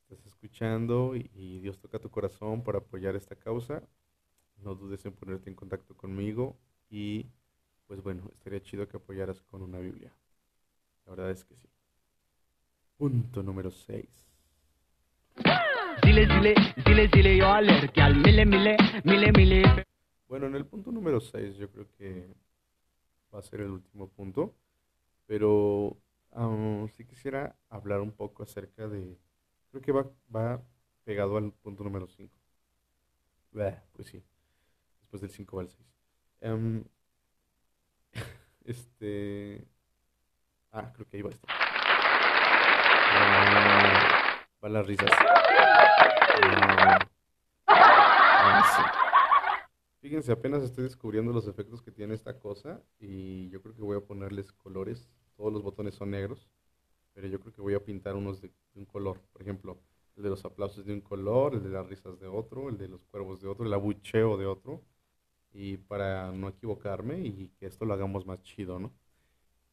estás 0.04 0.26
escuchando 0.28 1.16
y, 1.16 1.30
y 1.34 1.60
Dios 1.62 1.80
toca 1.80 2.00
tu 2.00 2.10
corazón 2.12 2.64
para 2.64 2.80
apoyar 2.80 3.16
esta 3.16 3.36
causa, 3.36 3.84
no 4.58 4.76
dudes 4.76 5.06
en 5.06 5.14
ponerte 5.14 5.50
en 5.50 5.56
contacto 5.56 5.96
conmigo 5.98 6.58
y 6.90 7.28
pues 7.88 8.02
bueno, 8.04 8.30
estaría 8.34 8.62
chido 8.64 8.88
que 8.88 8.98
apoyaras 8.98 9.42
con 9.42 9.62
una 9.64 9.80
Biblia. 9.80 10.14
La 11.06 11.12
verdad 11.12 11.32
es 11.32 11.46
que 11.46 11.56
sí. 11.58 11.70
Punto 12.98 13.44
número 13.44 13.70
6. 13.70 14.31
Zile 16.04 16.28
zile, 16.28 16.54
zile 16.84 17.10
zile 17.14 17.38
yo 17.38 17.48
alergi 17.48 18.02
al 18.02 18.16
mile 18.16 18.46
mile, 18.46 18.78
mile 19.04 19.32
mile. 19.32 19.86
Bueno, 20.28 20.48
en 20.48 20.56
el 20.56 20.66
punto 20.66 20.92
número 20.92 21.20
6 21.20 21.58
yo 21.58 21.70
creo 21.70 21.88
que 21.98 22.28
va 23.34 23.40
a 23.40 23.42
ser 23.42 23.62
el 23.62 23.72
último 23.72 24.10
punto, 24.10 24.54
pero 25.26 25.98
ah, 26.34 26.86
sí 26.96 27.06
quisiera 27.06 27.56
hablar 27.70 28.02
un 28.02 28.12
poco 28.12 28.44
acerca 28.44 28.88
de, 28.88 29.18
creo 29.70 29.82
que 29.82 29.92
va, 29.92 30.06
va 30.34 30.62
pegado 31.04 31.38
al 31.38 31.52
punto 31.52 31.84
número 31.84 32.08
5. 32.08 32.34
Pues 33.52 34.08
sí, 34.08 34.24
después 35.02 35.22
del 35.22 35.30
5 35.32 35.58
va 35.58 35.64
el 35.64 35.70
6. 35.70 35.80
este... 38.66 39.68
Ah, 40.72 40.92
creo 40.94 41.06
que 41.08 41.18
ahí 41.18 41.24
va 41.24 41.32
esto. 41.32 41.46
Ah, 43.14 43.81
va 44.64 44.70
las 44.70 44.86
risas. 44.86 45.12
Ah. 45.18 47.00
Fíjense, 50.02 50.32
apenas 50.32 50.64
estoy 50.64 50.84
descubriendo 50.84 51.32
los 51.32 51.48
efectos 51.48 51.82
que 51.82 51.92
tiene 51.92 52.16
esta 52.16 52.40
cosa 52.40 52.82
y 53.00 53.50
yo 53.50 53.62
creo 53.62 53.76
que 53.76 53.82
voy 53.82 53.98
a 53.98 54.02
ponerles 54.02 54.52
colores. 54.52 55.08
Todos 55.38 55.54
los 55.54 55.62
botones 55.62 55.96
son 55.96 56.12
negros, 56.12 56.50
pero 57.14 57.28
yo 57.28 57.40
creo 57.40 57.54
que 57.54 57.62
voy 57.62 57.76
a 57.76 57.86
pintar 57.86 58.16
unos 58.16 58.42
de, 58.42 58.52
un 58.76 58.86
color. 58.86 59.22
Por 59.32 59.42
ejemplo, 59.42 59.80
el 60.18 60.24
de 60.24 60.30
los 60.30 60.44
aplausos 60.44 60.86
de 60.86 60.94
un 60.94 61.02
color, 61.02 61.54
el 61.54 61.64
de 61.64 61.70
las 61.70 61.88
risas 61.88 62.20
de 62.20 62.28
otro, 62.28 62.70
el 62.70 62.78
de 62.78 62.88
los 62.88 63.06
cuervos 63.06 63.42
de 63.42 63.48
otro, 63.48 63.66
el 63.66 63.74
abucheo 63.74 64.38
de 64.38 64.48
otro. 64.48 64.82
Y 65.54 65.78
para 65.78 66.32
no 66.32 66.50
equivocarme 66.50 67.20
y 67.20 67.50
que 67.60 67.68
esto 67.68 67.86
lo 67.86 67.94
hagamos 67.94 68.26
más 68.26 68.42
chido, 68.42 68.80
¿no? 68.80 68.92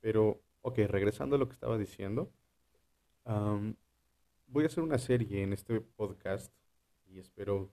Pero, 0.01 0.42
ok, 0.62 0.79
regresando 0.88 1.37
a 1.37 1.38
lo 1.38 1.48
que 1.48 1.55
estaba 1.55 1.79
diciendo, 1.79 2.31
am, 3.24 3.74
voy 4.48 4.64
a 4.64 4.66
hacer 4.66 4.82
una 4.82 4.98
serie 4.98 5.42
en 5.42 5.52
este 5.52 5.80
podcast 5.80 6.52
y 7.06 7.18
espero 7.18 7.70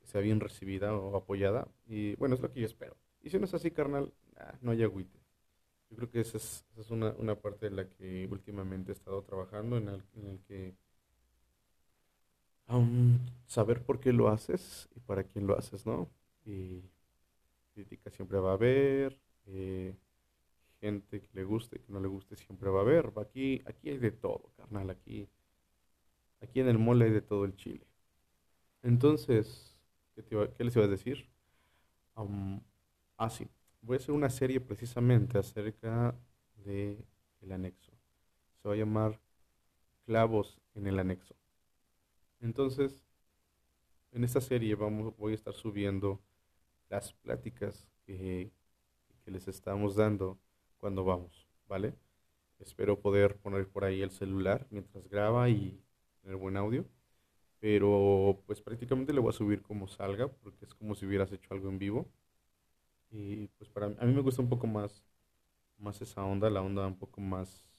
que 0.00 0.06
sea 0.06 0.20
bien 0.20 0.40
recibida 0.40 0.94
o 0.94 1.16
apoyada. 1.16 1.68
Y 1.86 2.14
bueno, 2.16 2.34
es 2.34 2.40
lo 2.40 2.50
que 2.52 2.60
yo 2.60 2.66
espero. 2.66 2.96
Y 3.22 3.30
si 3.30 3.38
no 3.38 3.44
es 3.44 3.54
así, 3.54 3.70
carnal, 3.70 4.12
ah, 4.36 4.54
no 4.60 4.72
hay 4.72 4.82
agüite. 4.82 5.18
Yo 5.90 5.96
creo 5.96 6.10
que 6.10 6.20
esa 6.20 6.38
es, 6.38 6.64
esa 6.72 6.80
es 6.80 6.90
una, 6.90 7.10
una 7.18 7.36
parte 7.36 7.66
en 7.66 7.76
la 7.76 7.88
que 7.88 8.26
últimamente 8.30 8.92
he 8.92 8.94
estado 8.94 9.22
trabajando, 9.22 9.76
en 9.76 9.88
el, 9.88 10.02
en 10.14 10.26
el 10.26 10.40
que 10.40 10.74
am, 12.66 13.18
saber 13.46 13.82
por 13.84 14.00
qué 14.00 14.12
lo 14.12 14.28
haces 14.28 14.88
y 14.94 15.00
para 15.00 15.24
quién 15.24 15.46
lo 15.46 15.56
haces, 15.56 15.86
¿no? 15.86 16.10
Y 16.44 16.82
crítica 17.74 18.10
siempre 18.10 18.38
va 18.38 18.50
a 18.50 18.54
haber, 18.54 19.18
eh, 19.46 19.94
gente 20.80 21.20
que 21.20 21.28
le 21.32 21.44
guste, 21.44 21.78
que 21.78 21.92
no 21.92 22.00
le 22.00 22.08
guste, 22.08 22.36
siempre 22.36 22.68
va 22.70 22.80
a 22.80 22.82
haber. 22.82 23.12
Aquí, 23.16 23.62
aquí 23.66 23.90
hay 23.90 23.98
de 23.98 24.10
todo, 24.10 24.50
carnal. 24.56 24.90
Aquí, 24.90 25.28
aquí 26.42 26.60
en 26.60 26.68
el 26.68 26.78
mole 26.78 27.06
hay 27.06 27.12
de 27.12 27.22
todo 27.22 27.44
el 27.46 27.56
chile. 27.56 27.86
Entonces, 28.82 29.76
¿qué, 30.14 30.22
te 30.22 30.34
iba- 30.34 30.48
les 30.58 30.76
iba 30.76 30.84
a 30.84 30.88
decir? 30.88 31.28
Am, 32.16 32.62
ah, 33.18 33.30
sí. 33.30 33.48
Voy 33.82 33.96
a 33.96 34.00
hacer 34.00 34.14
una 34.14 34.30
serie 34.30 34.60
precisamente 34.60 35.38
acerca 35.38 36.16
de 36.64 37.04
el 37.42 37.52
anexo. 37.52 37.92
Se 38.62 38.68
va 38.68 38.74
a 38.74 38.78
llamar 38.78 39.20
Clavos 40.06 40.60
en 40.74 40.86
el 40.88 40.98
anexo. 41.00 41.34
Entonces, 42.42 43.06
en 44.12 44.22
esta 44.24 44.40
serie 44.40 44.74
voy 44.76 45.32
a 45.32 45.34
estar 45.34 45.54
subiendo 45.54 46.20
las 46.90 47.12
pláticas 47.14 47.88
que 48.06 48.52
les 49.26 49.48
estamos 49.48 49.96
dando 49.96 50.38
cuando 50.78 51.04
vamos, 51.04 51.48
¿vale? 51.68 51.94
Espero 52.58 53.00
poder 53.00 53.36
poner 53.38 53.68
por 53.68 53.84
ahí 53.84 54.02
el 54.02 54.10
celular 54.10 54.66
mientras 54.70 55.08
graba 55.08 55.48
y 55.50 55.82
tener 56.22 56.36
buen 56.36 56.56
audio. 56.56 56.86
Pero 57.60 58.42
pues 58.46 58.60
prácticamente 58.62 59.12
le 59.12 59.20
voy 59.20 59.30
a 59.30 59.32
subir 59.32 59.62
como 59.62 59.88
salga, 59.88 60.28
porque 60.28 60.64
es 60.66 60.74
como 60.74 60.94
si 60.94 61.06
hubieras 61.06 61.32
hecho 61.32 61.54
algo 61.54 61.68
en 61.68 61.78
vivo. 61.78 62.08
Y 63.10 63.46
pues 63.58 63.70
para 63.70 63.88
mí, 63.88 63.96
a 64.00 64.04
mí 64.06 64.12
me 64.12 64.22
gusta 64.22 64.42
un 64.42 64.48
poco 64.48 64.66
más, 64.66 65.04
más 65.78 66.00
esa 66.02 66.24
onda, 66.24 66.50
la 66.50 66.62
onda 66.62 66.86
un 66.86 66.98
poco 66.98 67.20
más 67.20 67.70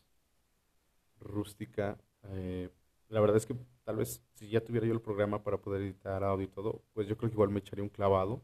rústica. 1.20 1.98
Eh, 2.30 2.70
la 3.10 3.20
verdad 3.22 3.38
es 3.38 3.46
que 3.46 3.56
tal 3.84 3.98
vez 3.98 4.24
si 4.34 4.50
ya 4.50 4.64
tuviera 4.64 4.88
yo 4.88 4.94
el 4.94 5.02
programa 5.02 5.44
para 5.44 5.58
poder 5.62 5.82
editar 5.82 6.24
audio 6.24 6.46
y 6.46 6.50
todo, 6.50 6.84
pues 6.94 7.08
yo 7.08 7.18
creo 7.18 7.30
que 7.30 7.36
igual 7.36 7.50
me 7.50 7.60
echaría 7.60 7.84
un 7.84 7.90
clavado 7.90 8.42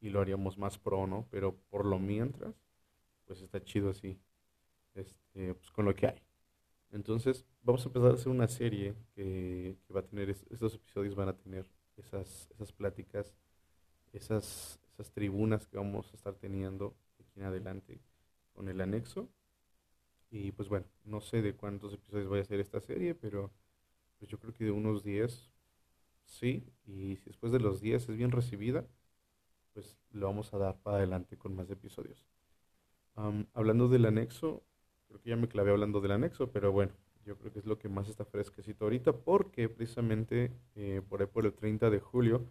y 0.00 0.10
lo 0.10 0.20
haríamos 0.20 0.58
más 0.58 0.78
pro, 0.78 1.06
¿no? 1.06 1.26
Pero 1.30 1.56
por 1.70 1.84
lo 1.86 1.98
mientras, 1.98 2.54
pues 3.26 3.40
está 3.42 3.62
chido 3.64 3.90
así, 3.90 4.18
este, 4.94 5.54
pues 5.54 5.70
con 5.72 5.86
lo 5.86 5.94
que 5.94 6.08
hay. 6.08 6.25
Entonces, 6.92 7.46
vamos 7.62 7.84
a 7.84 7.88
empezar 7.88 8.10
a 8.12 8.14
hacer 8.14 8.28
una 8.32 8.48
serie 8.48 8.94
que, 9.14 9.78
que 9.86 9.92
va 9.94 10.00
a 10.00 10.06
tener, 10.06 10.30
es- 10.30 10.46
estos 10.50 10.74
episodios 10.74 11.14
van 11.14 11.28
a 11.28 11.36
tener 11.36 11.66
esas, 11.96 12.48
esas 12.52 12.72
pláticas, 12.72 13.34
esas, 14.12 14.80
esas 14.94 15.12
tribunas 15.12 15.66
que 15.68 15.78
vamos 15.78 16.12
a 16.12 16.16
estar 16.16 16.34
teniendo 16.36 16.96
aquí 17.20 17.40
en 17.40 17.46
adelante 17.46 18.00
con 18.54 18.68
el 18.68 18.80
anexo. 18.80 19.30
Y 20.30 20.52
pues 20.52 20.68
bueno, 20.68 20.86
no 21.04 21.20
sé 21.20 21.42
de 21.42 21.54
cuántos 21.56 21.92
episodios 21.94 22.28
vaya 22.28 22.42
a 22.42 22.44
ser 22.46 22.60
esta 22.60 22.80
serie, 22.80 23.14
pero 23.14 23.52
pues 24.18 24.30
yo 24.30 24.38
creo 24.38 24.54
que 24.54 24.64
de 24.64 24.70
unos 24.72 25.04
10, 25.04 25.50
sí. 26.26 26.64
Y 26.86 27.16
si 27.18 27.26
después 27.26 27.52
de 27.52 27.60
los 27.60 27.80
10 27.80 28.08
es 28.08 28.16
bien 28.16 28.32
recibida, 28.32 28.86
pues 29.74 29.96
lo 30.12 30.26
vamos 30.26 30.54
a 30.54 30.58
dar 30.58 30.78
para 30.82 30.98
adelante 30.98 31.38
con 31.38 31.54
más 31.56 31.70
episodios. 31.70 32.26
Hablando 33.54 33.88
del 33.88 34.06
anexo, 34.06 34.62
creo 35.16 35.22
que 35.22 35.30
ya 35.30 35.36
me 35.36 35.48
clavé 35.48 35.70
hablando 35.70 36.00
del 36.00 36.12
anexo, 36.12 36.50
pero 36.50 36.72
bueno, 36.72 36.92
yo 37.24 37.36
creo 37.36 37.52
que 37.52 37.58
es 37.58 37.66
lo 37.66 37.78
que 37.78 37.88
más 37.88 38.08
está 38.08 38.24
fresquecito 38.24 38.84
ahorita, 38.84 39.12
porque 39.12 39.68
precisamente 39.68 40.52
eh, 40.74 41.00
por 41.08 41.20
ahí 41.20 41.26
por 41.26 41.46
el 41.46 41.54
30 41.54 41.90
de 41.90 42.00
julio 42.00 42.46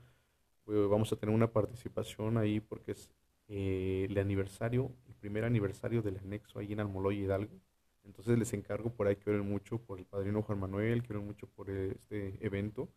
eh, 0.67 0.87
vamos 0.89 1.11
a 1.13 1.15
tener 1.15 1.33
una 1.33 1.51
participación 1.51 2.37
ahí 2.37 2.59
porque 2.59 2.93
es 2.93 3.11
eh, 3.47 4.07
el 4.09 4.17
aniversario, 4.17 4.91
el 5.07 5.15
primer 5.15 5.43
aniversario 5.45 6.01
del 6.01 6.17
anexo 6.17 6.59
ahí 6.59 6.73
en 6.73 6.79
Almoloya 6.79 7.19
Hidalgo. 7.19 7.59
Entonces 8.03 8.37
les 8.37 8.53
encargo 8.53 8.91
por 8.91 9.07
ahí 9.07 9.15
que 9.15 9.29
oren 9.29 9.47
mucho 9.47 9.79
por 9.79 9.99
el 9.99 10.05
padrino 10.05 10.41
Juan 10.41 10.59
Manuel, 10.59 11.03
que 11.03 11.13
oren 11.13 11.25
mucho 11.25 11.47
por 11.47 11.69
este 11.69 12.37
evento 12.45 12.89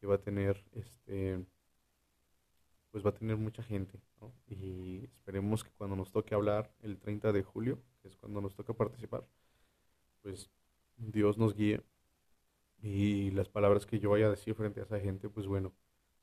que 0.00 0.06
va 0.06 0.16
a 0.16 0.18
tener 0.18 0.62
este 0.72 1.44
pues 2.90 3.04
va 3.04 3.10
a 3.10 3.14
tener 3.14 3.36
mucha 3.36 3.62
gente, 3.62 4.00
¿no? 4.22 4.32
Y 4.46 5.04
esperemos 5.04 5.62
que 5.62 5.70
cuando 5.76 5.96
nos 5.96 6.10
toque 6.12 6.34
hablar 6.34 6.72
el 6.80 6.98
30 6.98 7.30
de 7.32 7.42
julio, 7.42 7.78
es 8.06 8.16
cuando 8.16 8.40
nos 8.40 8.54
toca 8.54 8.72
participar, 8.72 9.26
pues 10.22 10.50
Dios 10.96 11.38
nos 11.38 11.54
guíe 11.54 11.82
y 12.82 13.30
las 13.32 13.48
palabras 13.48 13.86
que 13.86 13.98
yo 13.98 14.10
vaya 14.10 14.26
a 14.26 14.30
decir 14.30 14.54
frente 14.54 14.80
a 14.80 14.84
esa 14.84 15.00
gente, 15.00 15.28
pues 15.28 15.46
bueno, 15.46 15.72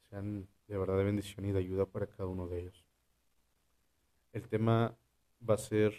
sean 0.09 0.47
de 0.67 0.77
verdad 0.77 0.97
de 0.97 1.03
bendición 1.03 1.45
y 1.45 1.51
de 1.51 1.59
ayuda 1.59 1.85
para 1.85 2.07
cada 2.07 2.27
uno 2.27 2.47
de 2.47 2.61
ellos. 2.61 2.85
El 4.31 4.47
tema 4.47 4.95
va 5.47 5.55
a 5.55 5.57
ser 5.57 5.93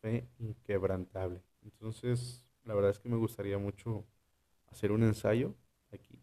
fe 0.00 0.28
inquebrantable. 0.38 1.42
Entonces, 1.62 2.46
la 2.64 2.74
verdad 2.74 2.90
es 2.90 2.98
que 2.98 3.08
me 3.08 3.16
gustaría 3.16 3.58
mucho 3.58 4.04
hacer 4.68 4.92
un 4.92 5.02
ensayo 5.02 5.54
aquí 5.92 6.18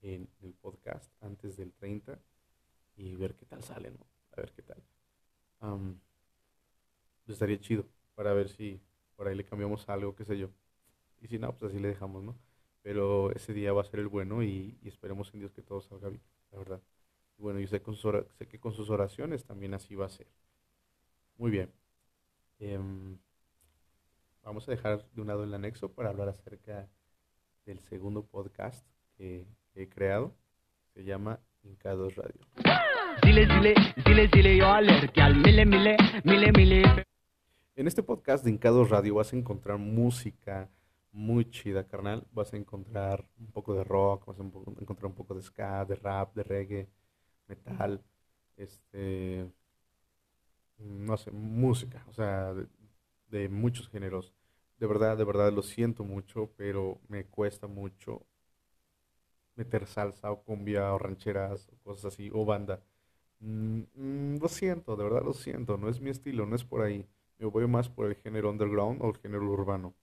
en 0.00 0.28
el 0.42 0.52
podcast 0.54 1.10
antes 1.20 1.56
del 1.56 1.72
30 1.72 2.18
y 2.96 3.14
ver 3.16 3.34
qué 3.34 3.46
tal 3.46 3.62
sale, 3.62 3.90
¿no? 3.90 4.06
A 4.32 4.40
ver 4.40 4.52
qué 4.52 4.62
tal. 4.62 4.82
Pues 7.24 7.34
estaría 7.36 7.60
chido 7.60 7.86
para 8.14 8.32
ver 8.32 8.48
si 8.48 8.80
por 9.16 9.28
ahí 9.28 9.34
le 9.34 9.44
cambiamos 9.44 9.88
algo, 9.88 10.14
qué 10.14 10.24
sé 10.24 10.38
yo. 10.38 10.48
Y 11.20 11.28
si 11.28 11.38
no, 11.38 11.56
pues 11.56 11.72
así 11.72 11.80
le 11.80 11.88
dejamos, 11.88 12.22
¿no? 12.22 12.36
Pero 12.82 13.30
ese 13.32 13.52
día 13.52 13.72
va 13.72 13.82
a 13.82 13.84
ser 13.84 14.00
el 14.00 14.08
bueno 14.08 14.42
y, 14.42 14.76
y 14.82 14.88
esperemos 14.88 15.32
en 15.34 15.40
Dios 15.40 15.52
que 15.52 15.62
todo 15.62 15.80
salga 15.80 16.08
bien, 16.08 16.22
la 16.50 16.58
verdad. 16.58 16.82
Y 17.38 17.42
bueno, 17.42 17.60
yo 17.60 17.68
sé, 17.68 17.80
con 17.80 17.94
sus 17.94 18.14
sé 18.38 18.46
que 18.46 18.58
con 18.58 18.72
sus 18.72 18.90
oraciones 18.90 19.44
también 19.44 19.74
así 19.74 19.94
va 19.94 20.06
a 20.06 20.10
ser. 20.10 20.26
Muy 21.38 21.50
bien. 21.50 21.72
Em, 22.58 23.18
vamos 24.42 24.68
a 24.68 24.70
dejar 24.70 25.04
de 25.10 25.20
un 25.20 25.26
lado 25.26 25.44
el 25.44 25.54
anexo 25.54 25.92
para 25.92 26.10
hablar 26.10 26.28
acerca 26.28 26.88
del 27.66 27.80
segundo 27.80 28.24
podcast 28.24 28.86
que, 29.16 29.46
he 29.74 29.88
creado. 29.88 30.34
Se 30.92 31.02
llama 31.02 31.40
Incados 31.62 32.14
Radio. 32.16 32.42
Zile 33.24 33.46
zile, 33.46 33.74
zile 34.04 34.28
zile 34.28 34.56
yo 34.58 34.70
al 34.70 34.84
mile 35.36 35.64
mile, 35.64 35.96
mile 36.24 36.52
mile. 36.52 37.11
En 37.76 37.86
este 37.86 38.02
podcast 38.02 38.44
de 38.44 38.50
Incados 38.50 38.90
Radio 38.90 39.14
vas 39.16 39.32
a 39.32 39.36
encontrar 39.36 39.78
música 39.78 40.70
muy 41.12 41.48
chida, 41.50 41.86
carnal. 41.86 42.26
Vas 42.32 42.52
a 42.52 42.56
encontrar 42.56 43.26
un 43.38 43.46
poco 43.50 43.74
de 43.74 43.84
rock, 43.84 44.26
vas 44.26 44.38
a 44.38 44.42
encontrar 44.42 45.06
un 45.06 45.14
poco 45.14 45.34
de 45.34 45.42
ska, 45.42 45.84
de 45.84 45.94
rap, 45.96 46.34
de 46.34 46.42
reggae, 46.42 46.88
metal, 47.48 48.02
este, 48.56 49.46
no 50.78 51.16
sé, 51.16 51.30
música, 51.30 52.04
o 52.08 52.12
sea, 52.12 52.52
de, 52.54 52.66
de 53.28 53.48
muchos 53.48 53.88
géneros. 53.88 54.32
De 54.78 54.86
verdad, 54.86 55.16
de 55.16 55.24
verdad 55.24 55.52
lo 55.52 55.62
siento 55.62 56.04
mucho, 56.04 56.50
pero 56.56 57.00
me 57.08 57.24
cuesta 57.26 57.66
mucho 57.66 58.26
meter 59.56 59.86
salsa 59.86 60.30
o 60.30 60.42
cumbia 60.44 60.92
o 60.94 60.98
rancheras 60.98 61.68
o 61.72 61.76
cosas 61.84 62.12
así, 62.14 62.30
o 62.32 62.44
banda. 62.44 62.82
Mm, 63.40 63.82
mm, 63.94 64.38
lo 64.40 64.48
siento, 64.48 64.96
de 64.96 65.04
verdad 65.04 65.24
lo 65.24 65.34
siento, 65.34 65.76
no 65.78 65.88
es 65.88 66.00
mi 66.00 66.10
estilo, 66.10 66.46
no 66.46 66.56
es 66.56 66.64
por 66.64 66.82
ahí. 66.82 67.06
Me 67.42 67.48
voy 67.48 67.66
más 67.66 67.90
por 67.90 68.06
el 68.06 68.14
género 68.16 68.50
underground 68.50 69.02
o 69.02 69.08
el 69.10 69.18
género 69.18 69.44
urbano. 69.50 69.94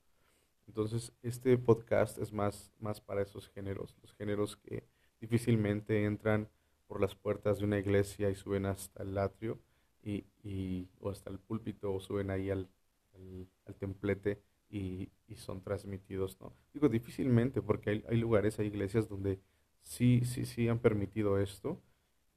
Entonces, 0.67 1.13
este 1.23 1.57
podcast 1.57 2.17
es 2.19 2.33
más, 2.33 2.71
más 2.79 3.01
para 3.01 3.21
esos 3.23 3.49
géneros, 3.49 3.95
los 4.01 4.13
géneros 4.15 4.57
que 4.57 4.85
difícilmente 5.21 6.05
entran 6.05 6.49
por 6.87 7.01
las 7.01 7.15
puertas 7.15 7.59
de 7.59 7.65
una 7.65 7.79
iglesia 7.79 8.29
y 8.31 8.35
suben 8.35 8.65
hasta 8.67 9.03
el 9.03 9.17
atrio 9.17 9.59
y, 10.03 10.25
y- 10.43 10.89
o 11.01 11.09
hasta 11.11 11.29
el 11.31 11.39
púlpito 11.39 11.93
o 11.93 11.99
suben 12.01 12.31
ahí 12.31 12.49
al, 12.51 12.69
al, 13.15 13.75
templete 13.75 14.43
y, 14.69 15.11
y 15.27 15.35
son 15.37 15.61
transmitidos, 15.63 16.39
¿no? 16.41 16.53
Digo 16.73 16.89
difícilmente 16.89 17.61
porque 17.61 17.91
hay, 17.91 18.05
hay 18.09 18.17
lugares, 18.17 18.59
hay 18.59 18.67
iglesias 18.67 19.09
donde 19.09 19.39
sí, 19.83 20.23
sí, 20.25 20.45
sí 20.45 20.67
han 20.69 20.79
permitido 20.79 21.39
esto 21.39 21.81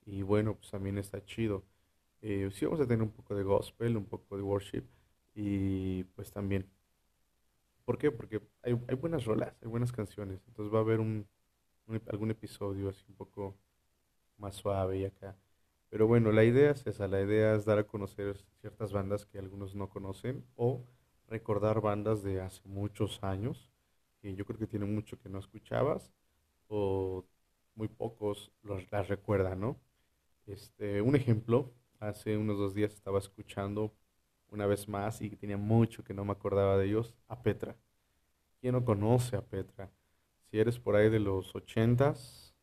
y 0.07 0.23
bueno, 0.23 0.57
pues 0.57 0.71
también 0.71 0.99
está 0.99 1.25
chido. 1.25 1.65
Eh, 2.23 2.49
sí 2.53 2.65
vamos 2.65 2.81
a 2.81 2.87
tener 2.87 3.03
un 3.03 3.11
poco 3.13 3.35
de 3.35 3.43
gospel, 3.43 3.97
un 3.97 4.07
poco 4.07 4.37
de 4.37 4.43
worship 4.43 4.85
y 5.35 6.05
pues 6.05 6.33
también 6.33 6.71
¿Por 7.85 7.99
qué? 7.99 8.11
Porque 8.11 8.41
hay, 8.63 8.79
hay 8.89 8.95
buenas 8.95 9.25
rolas, 9.25 9.55
hay 9.63 9.69
buenas 9.69 9.93
canciones. 9.93 10.41
Entonces 10.47 10.73
va 10.73 10.79
a 10.79 10.83
haber 10.83 11.01
un, 11.01 11.27
un 11.87 12.03
algún 12.11 12.31
episodio 12.31 12.89
así 12.91 13.05
un 13.09 13.17
poco 13.17 13.57
más 14.39 14.57
suave 14.57 14.99
y 14.99 15.05
acá. 15.05 15.37
Pero 15.91 16.07
bueno, 16.07 16.33
la 16.33 16.45
idea 16.45 16.71
es 16.73 16.87
esa, 16.87 17.09
la 17.09 17.21
idea 17.23 17.55
es 17.55 17.65
dar 17.67 17.79
a 17.79 17.87
conocer 17.87 18.37
ciertas 18.61 18.93
bandas 18.93 19.27
que 19.27 19.39
algunos 19.39 19.75
no 19.75 19.89
conocen 19.91 20.45
o 20.57 20.85
recordar 21.29 21.81
bandas 21.81 22.23
de 22.23 22.41
hace 22.41 22.63
muchos 22.69 23.23
años 23.23 23.71
que 24.23 24.35
yo 24.35 24.45
creo 24.47 24.59
que 24.59 24.67
tienen 24.67 24.95
mucho 24.95 25.19
que 25.21 25.29
no 25.29 25.39
escuchabas 25.39 26.13
o 26.69 27.27
muy 27.77 27.89
pocos 27.89 28.53
los, 28.63 28.91
las 28.93 29.09
recuerdan, 29.09 29.61
¿no? 29.61 29.81
Este, 30.47 31.03
un 31.03 31.17
ejemplo, 31.17 31.73
hace 32.09 32.37
unos 32.37 32.59
dos 32.59 32.75
días 32.75 32.93
estaba 32.93 33.19
escuchando 33.19 33.95
una 34.49 34.67
vez 34.67 34.88
más 34.88 35.23
y 35.23 35.31
tenía 35.37 35.57
mucho 35.57 36.05
que 36.05 36.15
no 36.15 36.25
me 36.25 36.33
acordaba 36.33 36.77
de 36.77 36.87
ellos, 36.87 37.15
a 37.29 37.43
Petra. 37.43 37.77
¿Quién 38.61 38.75
no 38.75 38.85
conoce 38.85 39.37
a 39.37 39.43
Petra? 39.43 39.91
Si 40.51 40.59
eres 40.59 40.79
por 40.79 40.97
ahí 40.97 41.09
de 41.11 41.21
los 41.21 41.55
ochentas, 41.55 42.55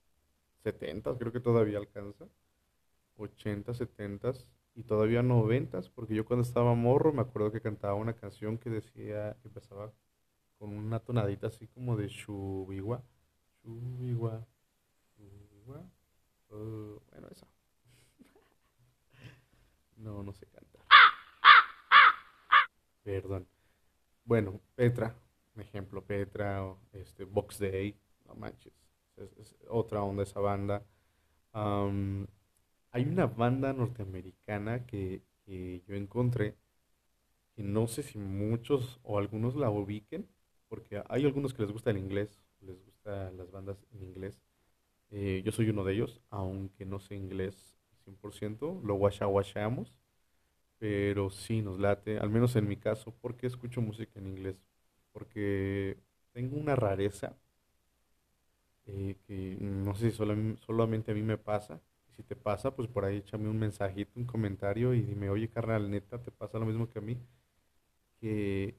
setentas, 0.63 1.17
creo 1.17 1.31
que 1.31 1.39
todavía 1.39 1.77
alcanza, 1.77 2.27
ochentas, 3.17 3.77
setentas 3.77 4.47
y 4.75 4.83
todavía 4.83 5.23
noventas, 5.23 5.89
porque 5.89 6.15
yo 6.15 6.25
cuando 6.25 6.43
estaba 6.43 6.75
morro 6.75 7.13
me 7.13 7.21
acuerdo 7.21 7.51
que 7.51 7.61
cantaba 7.61 7.95
una 7.95 8.15
canción 8.15 8.57
que 8.57 8.69
decía, 8.69 9.37
que 9.41 9.47
empezaba 9.47 9.93
con 10.59 10.71
una 10.71 10.99
tonadita 10.99 11.47
así 11.47 11.67
como 11.67 11.97
de 11.97 12.07
Shubiwa, 12.07 13.03
Shubiwa, 13.63 14.45
Shubiwa, 15.17 15.85
uh, 16.51 17.01
bueno, 17.11 17.27
esa. 17.31 17.47
No, 19.99 20.23
no 20.23 20.33
sé 20.33 20.47
cantar. 20.47 20.81
Perdón. 23.03 23.47
Bueno, 24.23 24.61
Petra, 24.75 25.15
un 25.55 25.61
ejemplo, 25.61 26.03
Petra, 26.03 26.63
o 26.63 26.79
este, 26.93 27.25
Box 27.25 27.59
Day, 27.59 27.95
no 28.25 28.35
manches, 28.35 28.73
es, 29.17 29.55
otra 29.67 30.03
onda 30.03 30.23
esa 30.23 30.39
banda. 30.39 30.85
Am, 31.51 32.27
hay 32.91 33.03
una 33.05 33.27
banda 33.27 33.73
norteamericana 33.73 34.85
que, 34.85 35.21
que 35.45 35.81
yo 35.87 35.95
encontré, 35.95 36.55
que 37.55 37.63
no 37.63 37.87
sé 37.87 38.03
si 38.03 38.17
muchos 38.17 38.99
o 39.03 39.17
algunos 39.17 39.55
la 39.55 39.69
ubiquen, 39.69 40.27
porque 40.69 41.03
hay 41.09 41.25
algunos 41.25 41.53
que 41.53 41.63
les 41.63 41.71
gusta 41.71 41.89
el 41.89 41.97
inglés, 41.97 42.41
les 42.61 42.83
gustan 42.85 43.37
las 43.37 43.51
bandas 43.51 43.85
en 43.91 44.03
inglés. 44.03 44.41
Eh, 45.11 45.41
yo 45.43 45.51
soy 45.51 45.69
uno 45.69 45.83
de 45.83 45.93
ellos, 45.93 46.21
aunque 46.29 46.85
no 46.85 46.99
sé 46.99 47.15
inglés 47.15 47.78
100%, 48.09 48.81
lo 48.83 48.95
guachamos 48.95 49.93
pero 50.79 51.29
sí 51.29 51.61
nos 51.61 51.79
late, 51.79 52.19
al 52.19 52.29
menos 52.29 52.55
en 52.55 52.67
mi 52.67 52.77
caso, 52.77 53.13
porque 53.21 53.47
escucho 53.47 53.81
música 53.81 54.19
en 54.19 54.27
inglés, 54.27 54.57
porque 55.13 55.97
tengo 56.33 56.57
una 56.57 56.75
rareza 56.75 57.35
eh, 58.85 59.17
que 59.27 59.57
no 59.61 59.95
sé 59.95 60.11
si 60.11 60.17
solam- 60.17 60.57
solamente 60.65 61.11
a 61.11 61.13
mí 61.15 61.21
me 61.23 61.37
pasa, 61.37 61.81
y 62.09 62.13
si 62.13 62.23
te 62.23 62.35
pasa, 62.35 62.75
pues 62.75 62.87
por 62.87 63.05
ahí 63.05 63.17
échame 63.17 63.49
un 63.49 63.59
mensajito, 63.59 64.11
un 64.19 64.25
comentario 64.25 64.93
y 64.93 65.01
dime, 65.01 65.29
oye 65.29 65.49
carnal, 65.49 65.89
neta, 65.89 66.21
¿te 66.21 66.31
pasa 66.31 66.59
lo 66.59 66.65
mismo 66.65 66.89
que 66.89 66.99
a 66.99 67.01
mí? 67.01 67.17
Que 68.19 68.77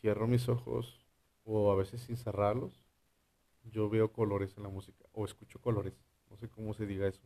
cierro 0.00 0.26
mis 0.28 0.48
ojos 0.48 1.06
o 1.44 1.72
a 1.72 1.76
veces 1.76 2.02
sin 2.02 2.16
cerrarlos, 2.16 2.80
yo 3.64 3.90
veo 3.90 4.12
colores 4.12 4.56
en 4.56 4.64
la 4.64 4.70
música 4.70 5.06
o 5.12 5.24
escucho 5.26 5.60
colores, 5.60 5.94
no 6.30 6.36
sé 6.38 6.48
cómo 6.50 6.74
se 6.74 6.86
diga 6.86 7.08
eso. 7.08 7.22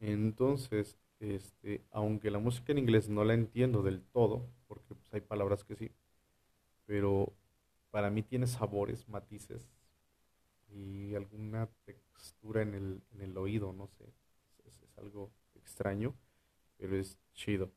Entonces, 0.00 0.98
este, 1.20 1.82
aunque 1.90 2.30
la 2.30 2.38
música 2.38 2.72
en 2.72 2.78
inglés 2.78 3.08
no 3.08 3.24
la 3.24 3.34
entiendo 3.34 3.82
del 3.82 4.02
todo, 4.02 4.46
porque 4.66 4.94
pues, 4.94 5.14
hay 5.14 5.20
palabras 5.20 5.64
que 5.64 5.76
sí, 5.76 5.90
pero 6.86 7.32
para 7.90 8.10
mí 8.10 8.22
tiene 8.22 8.46
sabores, 8.46 9.08
matices 9.08 9.68
y 10.72 11.14
alguna 11.14 11.68
textura 11.84 12.62
en 12.62 12.74
el, 12.74 13.02
en 13.12 13.22
el 13.22 13.36
oído, 13.36 13.72
no 13.72 13.88
sé. 13.88 14.04
Es, 14.66 14.80
algo 14.96 15.30
extraño, 15.54 16.14
pero 16.76 16.96
es 16.96 17.18
chido. 17.34 17.70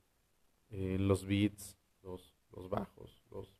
Eh, 0.69 0.97
los 0.99 1.25
beats, 1.25 1.77
los, 2.01 2.35
los 2.51 2.69
bajos, 2.69 3.23
los, 3.31 3.55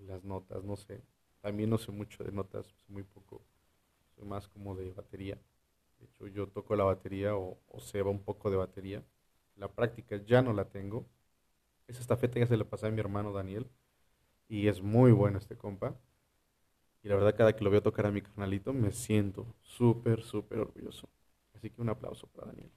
las 0.00 0.24
notas, 0.24 0.62
no 0.64 0.76
sé. 0.76 1.02
También 1.40 1.70
no 1.70 1.78
sé 1.78 1.90
mucho 1.92 2.22
de 2.24 2.32
notas, 2.32 2.66
sé 2.66 2.74
muy 2.88 3.02
poco. 3.02 3.42
Soy 4.14 4.26
más 4.26 4.48
como 4.48 4.74
de 4.74 4.90
batería. 4.92 5.38
Hecho, 6.04 6.26
yo 6.26 6.46
toco 6.48 6.76
la 6.76 6.84
batería 6.84 7.36
o, 7.36 7.58
o 7.68 7.80
se 7.80 8.02
va 8.02 8.10
un 8.10 8.22
poco 8.22 8.50
de 8.50 8.56
batería. 8.56 9.02
La 9.56 9.68
práctica 9.68 10.16
ya 10.16 10.42
no 10.42 10.52
la 10.52 10.66
tengo. 10.66 11.06
Esa 11.86 12.00
estafeta 12.00 12.38
ya 12.38 12.46
se 12.46 12.56
la 12.56 12.64
pasé 12.64 12.86
a 12.86 12.90
mi 12.90 13.00
hermano 13.00 13.32
Daniel. 13.32 13.66
Y 14.48 14.68
es 14.68 14.82
muy 14.82 15.12
bueno 15.12 15.38
este 15.38 15.56
compa. 15.56 15.94
Y 17.02 17.08
la 17.08 17.16
verdad, 17.16 17.36
cada 17.36 17.54
que 17.54 17.62
lo 17.62 17.70
veo 17.70 17.82
tocar 17.82 18.06
a 18.06 18.10
mi 18.10 18.22
carnalito, 18.22 18.72
me 18.72 18.90
siento 18.90 19.46
súper, 19.60 20.22
súper 20.22 20.60
orgulloso. 20.60 21.08
Así 21.54 21.70
que 21.70 21.82
un 21.82 21.90
aplauso 21.90 22.26
para 22.28 22.48
Daniel. 22.48 22.70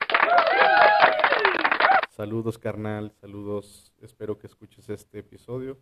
Saludos, 2.09 2.57
carnal. 2.57 3.13
Saludos. 3.21 3.93
Espero 4.01 4.37
que 4.37 4.47
escuches 4.47 4.89
este 4.89 5.19
episodio. 5.19 5.77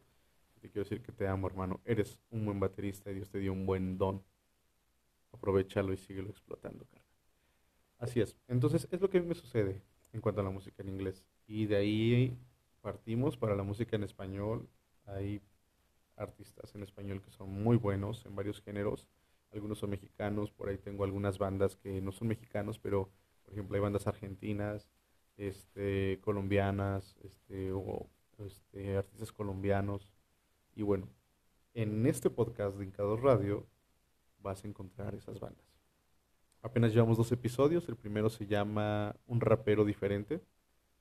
Te 0.62 0.70
quiero 0.70 0.84
decir 0.84 1.02
que 1.02 1.12
te 1.12 1.28
amo, 1.28 1.48
hermano. 1.48 1.82
Eres 1.86 2.20
un 2.30 2.46
buen 2.46 2.60
baterista 2.60 3.10
y 3.10 3.16
Dios 3.16 3.30
te 3.30 3.40
dio 3.40 3.52
un 3.54 3.66
buen 3.66 3.98
don. 3.98 4.24
Aprovechalo 5.32 5.94
y 5.94 5.98
síguelo 5.98 6.30
explotando, 6.30 6.86
carnal. 6.86 7.05
Así 7.98 8.22
es. 8.22 8.36
Entonces, 8.48 8.88
es 8.92 9.02
lo 9.02 9.10
que 9.10 9.22
me 9.22 9.36
sucede 9.36 9.82
en 10.14 10.22
cuanto 10.22 10.42
a 10.42 10.44
la 10.44 10.50
música 10.50 10.82
en 10.82 10.90
inglés. 10.90 11.24
Y 11.48 11.66
de 11.66 11.76
ahí 11.76 12.38
partimos 12.82 13.38
para 13.38 13.56
la 13.56 13.64
música 13.64 13.96
en 13.96 14.04
español. 14.04 14.68
Hay 15.06 15.42
artistas 16.18 16.74
en 16.76 16.84
español 16.84 17.22
que 17.22 17.32
son 17.32 17.50
muy 17.50 17.78
buenos 17.78 18.26
en 18.26 18.36
varios 18.36 18.62
géneros. 18.62 19.08
Algunos 19.52 19.80
son 19.80 19.90
mexicanos, 19.90 20.52
por 20.52 20.70
ahí 20.70 20.78
tengo 20.78 21.04
algunas 21.04 21.38
bandas 21.38 21.76
que 21.78 22.02
no 22.02 22.12
son 22.12 22.28
mexicanos, 22.28 22.80
pero 22.80 23.10
por 23.44 23.54
ejemplo 23.54 23.76
hay 23.76 23.82
bandas 23.82 24.08
argentinas, 24.08 24.90
este, 25.38 26.20
colombianas, 26.22 27.16
este, 27.24 27.72
o 27.72 28.10
este, 28.38 28.98
artistas 28.98 29.32
colombianos. 29.32 30.12
Y 30.76 30.84
bueno, 30.84 31.08
en 31.74 32.06
este 32.06 32.30
podcast 32.30 32.78
de 32.78 32.86
Incador 32.86 33.24
Radio 33.24 33.66
vas 34.40 34.64
a 34.64 34.68
encontrar 34.68 35.16
esas 35.16 35.40
bandas. 35.40 35.75
Apenas 36.66 36.94
llevamos 36.94 37.16
dos 37.16 37.32
episodios. 37.32 37.88
El 37.90 37.96
primero 37.96 38.28
se 38.32 38.48
llama 38.48 39.16
Un 39.28 39.40
rapero 39.40 39.86
diferente 39.86 40.42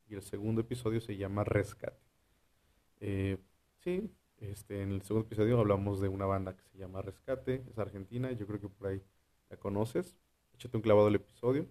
y 0.07 0.15
el 0.15 0.21
segundo 0.21 0.61
episodio 0.61 1.01
se 1.01 1.17
llama 1.17 1.43
Rescate. 1.43 1.97
Eh, 3.01 3.39
sí, 3.79 4.11
este, 4.37 4.83
en 4.83 4.93
el 4.93 5.01
segundo 5.01 5.27
episodio 5.27 5.59
hablamos 5.59 6.03
de 6.03 6.09
una 6.09 6.27
banda 6.27 6.55
que 6.55 6.65
se 6.69 6.77
llama 6.77 7.01
Rescate, 7.01 7.65
es 7.67 7.79
argentina, 7.79 8.31
yo 8.33 8.47
creo 8.47 8.61
que 8.61 8.69
por 8.69 8.89
ahí 8.89 9.01
la 9.49 9.57
conoces. 9.57 10.19
Échate 10.53 10.77
un 10.77 10.83
clavado 10.83 11.07
al 11.07 11.15
episodio. 11.15 11.67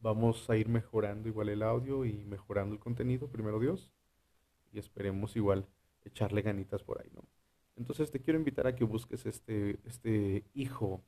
Vamos 0.00 0.50
a 0.50 0.56
ir 0.56 0.68
mejorando 0.68 1.28
igual 1.28 1.50
el 1.50 1.62
audio 1.62 2.04
y 2.04 2.24
mejorando 2.24 2.74
el 2.74 2.80
contenido, 2.80 3.28
primero 3.28 3.60
Dios. 3.60 3.92
Y 4.72 4.80
esperemos 4.80 5.36
igual 5.36 5.68
echarle 6.04 6.42
ganitas 6.42 6.82
por 6.82 7.00
ahí, 7.00 7.10
¿no? 7.14 7.22
Entonces 7.76 8.10
te 8.10 8.20
quiero 8.20 8.40
invitar 8.40 8.66
a 8.66 8.74
que 8.74 8.82
busques 8.82 9.24
este, 9.24 9.78
este 9.84 10.44
hijo 10.52 11.04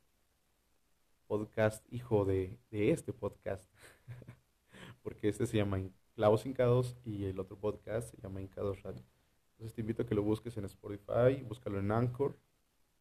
podcast, 1.30 1.86
hijo 1.92 2.24
de, 2.24 2.58
de 2.72 2.90
este 2.90 3.12
podcast, 3.12 3.70
porque 5.04 5.28
este 5.28 5.46
se 5.46 5.58
llama 5.58 5.78
Clavos 6.16 6.44
Incados 6.44 6.96
y 7.04 7.26
el 7.26 7.38
otro 7.38 7.56
podcast 7.56 8.12
se 8.12 8.20
llama 8.20 8.40
Incados 8.40 8.82
Radio. 8.82 9.04
Entonces 9.52 9.72
te 9.72 9.80
invito 9.80 10.02
a 10.02 10.06
que 10.06 10.16
lo 10.16 10.24
busques 10.24 10.56
en 10.56 10.64
Spotify, 10.64 11.40
búscalo 11.46 11.78
en 11.78 11.92
Anchor 11.92 12.36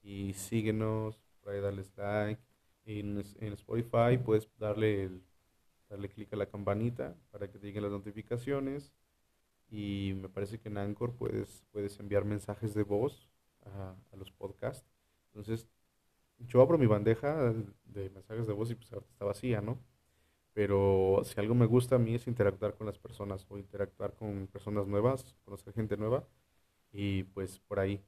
y 0.03 0.33
síguenos, 0.33 1.19
por 1.41 1.53
ahí 1.53 1.59
darles 1.59 1.91
like. 1.97 2.39
En, 2.85 3.17
en 3.39 3.53
Spotify 3.53 4.19
puedes 4.23 4.47
darle, 4.59 5.09
darle 5.89 6.07
clic 6.09 6.31
a 6.31 6.35
la 6.35 6.45
campanita 6.45 7.17
para 7.31 7.49
que 7.49 7.57
te 7.57 7.65
lleguen 7.65 7.81
las 7.81 7.91
notificaciones. 7.91 8.93
Y 9.71 10.13
me 10.21 10.29
parece 10.29 10.59
que 10.59 10.69
en 10.69 10.77
Anchor 10.77 11.15
puedes, 11.15 11.65
puedes 11.71 11.99
enviar 11.99 12.25
mensajes 12.25 12.75
de 12.75 12.83
voz 12.83 13.27
a, 13.65 13.95
a 14.11 14.15
los 14.17 14.31
podcasts. 14.31 14.87
Entonces, 15.29 15.67
yo 16.47 16.61
abro 16.61 16.77
mi 16.77 16.85
bandeja 16.85 17.53
de 17.85 18.09
mensajes 18.09 18.47
de 18.47 18.53
voz 18.53 18.71
y 18.71 18.75
pues 18.75 18.91
está 18.91 19.25
vacía, 19.25 19.61
¿no? 19.61 19.79
Pero 20.53 21.21
si 21.23 21.39
algo 21.39 21.55
me 21.55 21.65
gusta 21.65 21.95
a 21.95 21.99
mí 21.99 22.15
es 22.15 22.27
interactuar 22.27 22.75
con 22.75 22.87
las 22.87 22.97
personas 22.97 23.45
o 23.49 23.57
interactuar 23.57 24.15
con 24.15 24.47
personas 24.47 24.87
nuevas, 24.87 25.35
conocer 25.45 25.73
gente 25.73 25.95
nueva 25.97 26.27
y 26.91 27.23
pues 27.23 27.59
por 27.59 27.79
ahí 27.79 28.03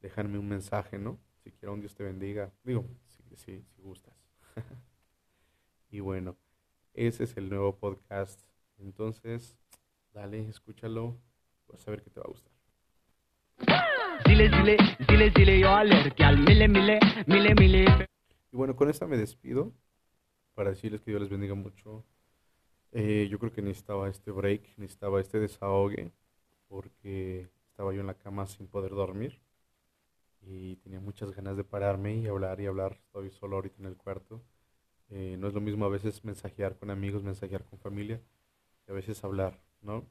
dejarme 0.00 0.38
un 0.38 0.48
mensaje, 0.48 0.98
¿no? 0.98 1.18
Si 1.42 1.50
quiero 1.52 1.72
un 1.72 1.80
Dios 1.80 1.94
te 1.94 2.04
bendiga, 2.04 2.52
digo, 2.64 2.84
si, 3.06 3.36
si, 3.36 3.64
si 3.74 3.82
gustas. 3.82 4.14
y 5.90 6.00
bueno, 6.00 6.36
ese 6.94 7.24
es 7.24 7.36
el 7.36 7.48
nuevo 7.48 7.76
podcast. 7.76 8.40
Entonces, 8.78 9.56
dale, 10.12 10.48
escúchalo, 10.48 11.16
vas 11.68 11.86
a 11.86 11.90
ver 11.90 12.02
que 12.02 12.10
te 12.10 12.20
va 12.20 12.26
a 12.26 12.30
gustar. 12.30 12.52
Zile 14.24 14.50
zile, 14.50 14.76
zile 15.08 15.30
zile 15.30 15.60
yo 15.60 15.70
alergi 15.70 16.22
al 16.22 16.38
mile 16.38 16.68
mile, 16.68 16.98
mile 17.26 17.54
mile. 17.54 17.84
Y 18.52 18.56
bueno, 18.56 18.74
con 18.76 18.88
esta 18.88 19.06
me 19.06 19.16
despido 19.16 19.72
para 20.54 20.70
decirles 20.70 21.02
que 21.02 21.10
Dios 21.10 21.20
les 21.20 21.30
bendiga 21.30 21.54
mucho. 21.54 22.04
Eh, 22.92 23.28
yo 23.30 23.38
creo 23.38 23.52
que 23.52 23.62
necesitaba 23.62 24.08
este 24.08 24.30
break, 24.30 24.78
necesitaba 24.78 25.20
este 25.20 25.38
desahogue, 25.38 26.12
porque 26.68 27.48
estaba 27.68 27.92
yo 27.92 28.00
en 28.00 28.06
la 28.06 28.14
cama 28.14 28.46
sin 28.46 28.66
poder 28.66 28.92
dormir 28.92 29.40
y 30.42 30.76
tenía 30.76 31.00
muchas 31.00 31.32
ganas 31.32 31.56
de 31.56 31.64
pararme 31.64 32.16
y 32.16 32.26
hablar 32.26 32.60
y 32.60 32.66
hablar. 32.66 32.98
Estoy 33.06 33.30
solo 33.30 33.56
ahorita 33.56 33.76
en 33.80 33.86
el 33.86 33.96
cuarto. 33.96 34.40
Eh, 35.10 35.36
no 35.38 35.48
es 35.48 35.54
lo 35.54 35.60
mismo 35.60 35.84
a 35.84 35.88
veces 35.88 36.24
mensajear 36.24 36.76
con 36.76 36.90
amigos, 36.90 37.22
mensajear 37.22 37.64
con 37.64 37.78
familia, 37.78 38.20
que 38.84 38.92
a 38.92 38.94
veces 38.94 39.22
hablar, 39.24 39.58
¿no? 39.82 40.04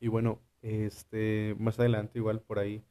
Y 0.00 0.08
bueno, 0.08 0.40
este, 0.62 1.56
más 1.58 1.78
adelante 1.78 2.18
igual 2.18 2.40
por 2.40 2.58
ahí 2.58 2.84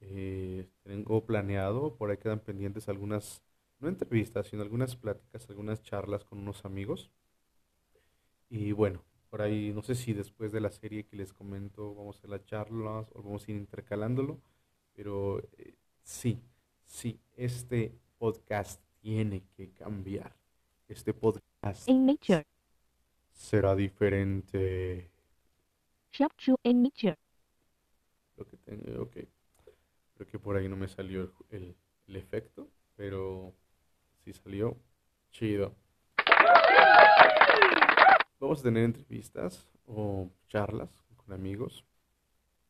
eh, 0.00 0.68
tengo 0.82 1.24
planeado, 1.24 1.96
por 1.96 2.10
ahí 2.10 2.18
quedan 2.18 2.40
pendientes 2.40 2.88
algunas, 2.88 3.42
no 3.78 3.88
entrevistas, 3.88 4.48
sino 4.48 4.62
algunas 4.62 4.96
pláticas, 4.96 5.48
algunas 5.48 5.82
charlas 5.82 6.24
con 6.24 6.38
unos 6.38 6.64
amigos. 6.64 7.10
Y 8.48 8.72
bueno, 8.72 9.02
por 9.30 9.42
ahí, 9.42 9.72
no 9.72 9.82
sé 9.82 9.94
si 9.94 10.12
después 10.12 10.52
de 10.52 10.60
la 10.60 10.70
serie 10.70 11.04
que 11.04 11.16
les 11.16 11.32
comento 11.32 11.94
vamos 11.94 12.16
a 12.16 12.18
hacer 12.18 12.30
las 12.30 12.44
charlas 12.44 13.10
o 13.12 13.22
vamos 13.22 13.46
a 13.46 13.50
ir 13.50 13.56
intercalándolo, 13.56 14.40
pero 14.94 15.40
eh, 15.58 15.74
sí, 16.02 16.40
sí, 16.86 17.20
este 17.36 17.92
podcast 18.18 18.80
tiene 19.00 19.42
que 19.56 19.70
cambiar. 19.72 20.36
Este 20.88 21.12
podcast 21.12 21.88
in 21.88 22.06
nature. 22.06 22.44
será 23.32 23.74
diferente. 23.74 25.10
Nature. 26.18 27.18
Lo 28.36 28.46
que 28.46 28.56
tengo, 28.58 29.02
ok. 29.02 29.16
Creo 30.16 30.26
que 30.28 30.38
por 30.40 30.56
ahí 30.56 30.68
no 30.68 30.76
me 30.76 30.88
salió 30.88 31.22
el, 31.22 31.32
el- 31.50 31.76
el 32.08 32.16
efecto, 32.16 32.68
pero 32.96 33.54
sí 34.24 34.32
salió 34.32 34.76
chido. 35.30 35.76
Vamos 38.40 38.60
a 38.60 38.62
tener 38.62 38.84
entrevistas 38.84 39.66
o 39.86 40.30
charlas 40.48 40.90
con 41.16 41.32
amigos 41.32 41.84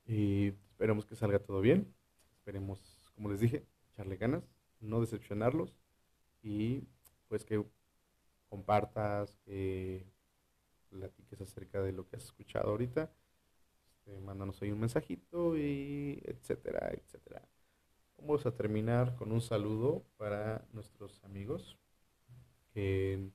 y 0.07 0.49
esperemos 0.71 1.07
que 1.07 1.17
salga 1.17 1.39
todo 1.41 1.61
bien. 1.61 1.95
Esperemos, 2.39 3.11
como 3.15 3.31
les 3.31 3.41
dije, 3.41 3.67
echarle 3.93 4.17
ganas, 4.17 4.45
no 4.81 5.01
decepcionarlos 5.01 5.77
y 6.43 6.85
pues 7.29 7.45
que 7.45 7.65
compartas, 8.49 9.37
que 9.45 10.07
platiques 10.91 11.41
acerca 11.41 11.83
de 11.83 11.93
lo 11.93 12.07
que 12.09 12.17
has 12.17 12.25
escuchado 12.25 12.71
ahorita. 12.71 13.13
Este, 14.07 14.21
mándanos 14.21 14.63
ahí 14.63 14.71
un 14.71 14.81
mensajito 14.81 15.57
y 15.57 16.21
etcétera, 16.25 16.91
etcétera. 16.93 17.43
Vamos 18.19 18.47
a 18.47 18.55
terminar 18.55 19.17
con 19.17 19.33
un 19.33 19.41
saludo 19.41 20.05
para 20.17 20.65
nuestros 20.73 21.23
amigos 21.25 21.77
que 22.73 23.31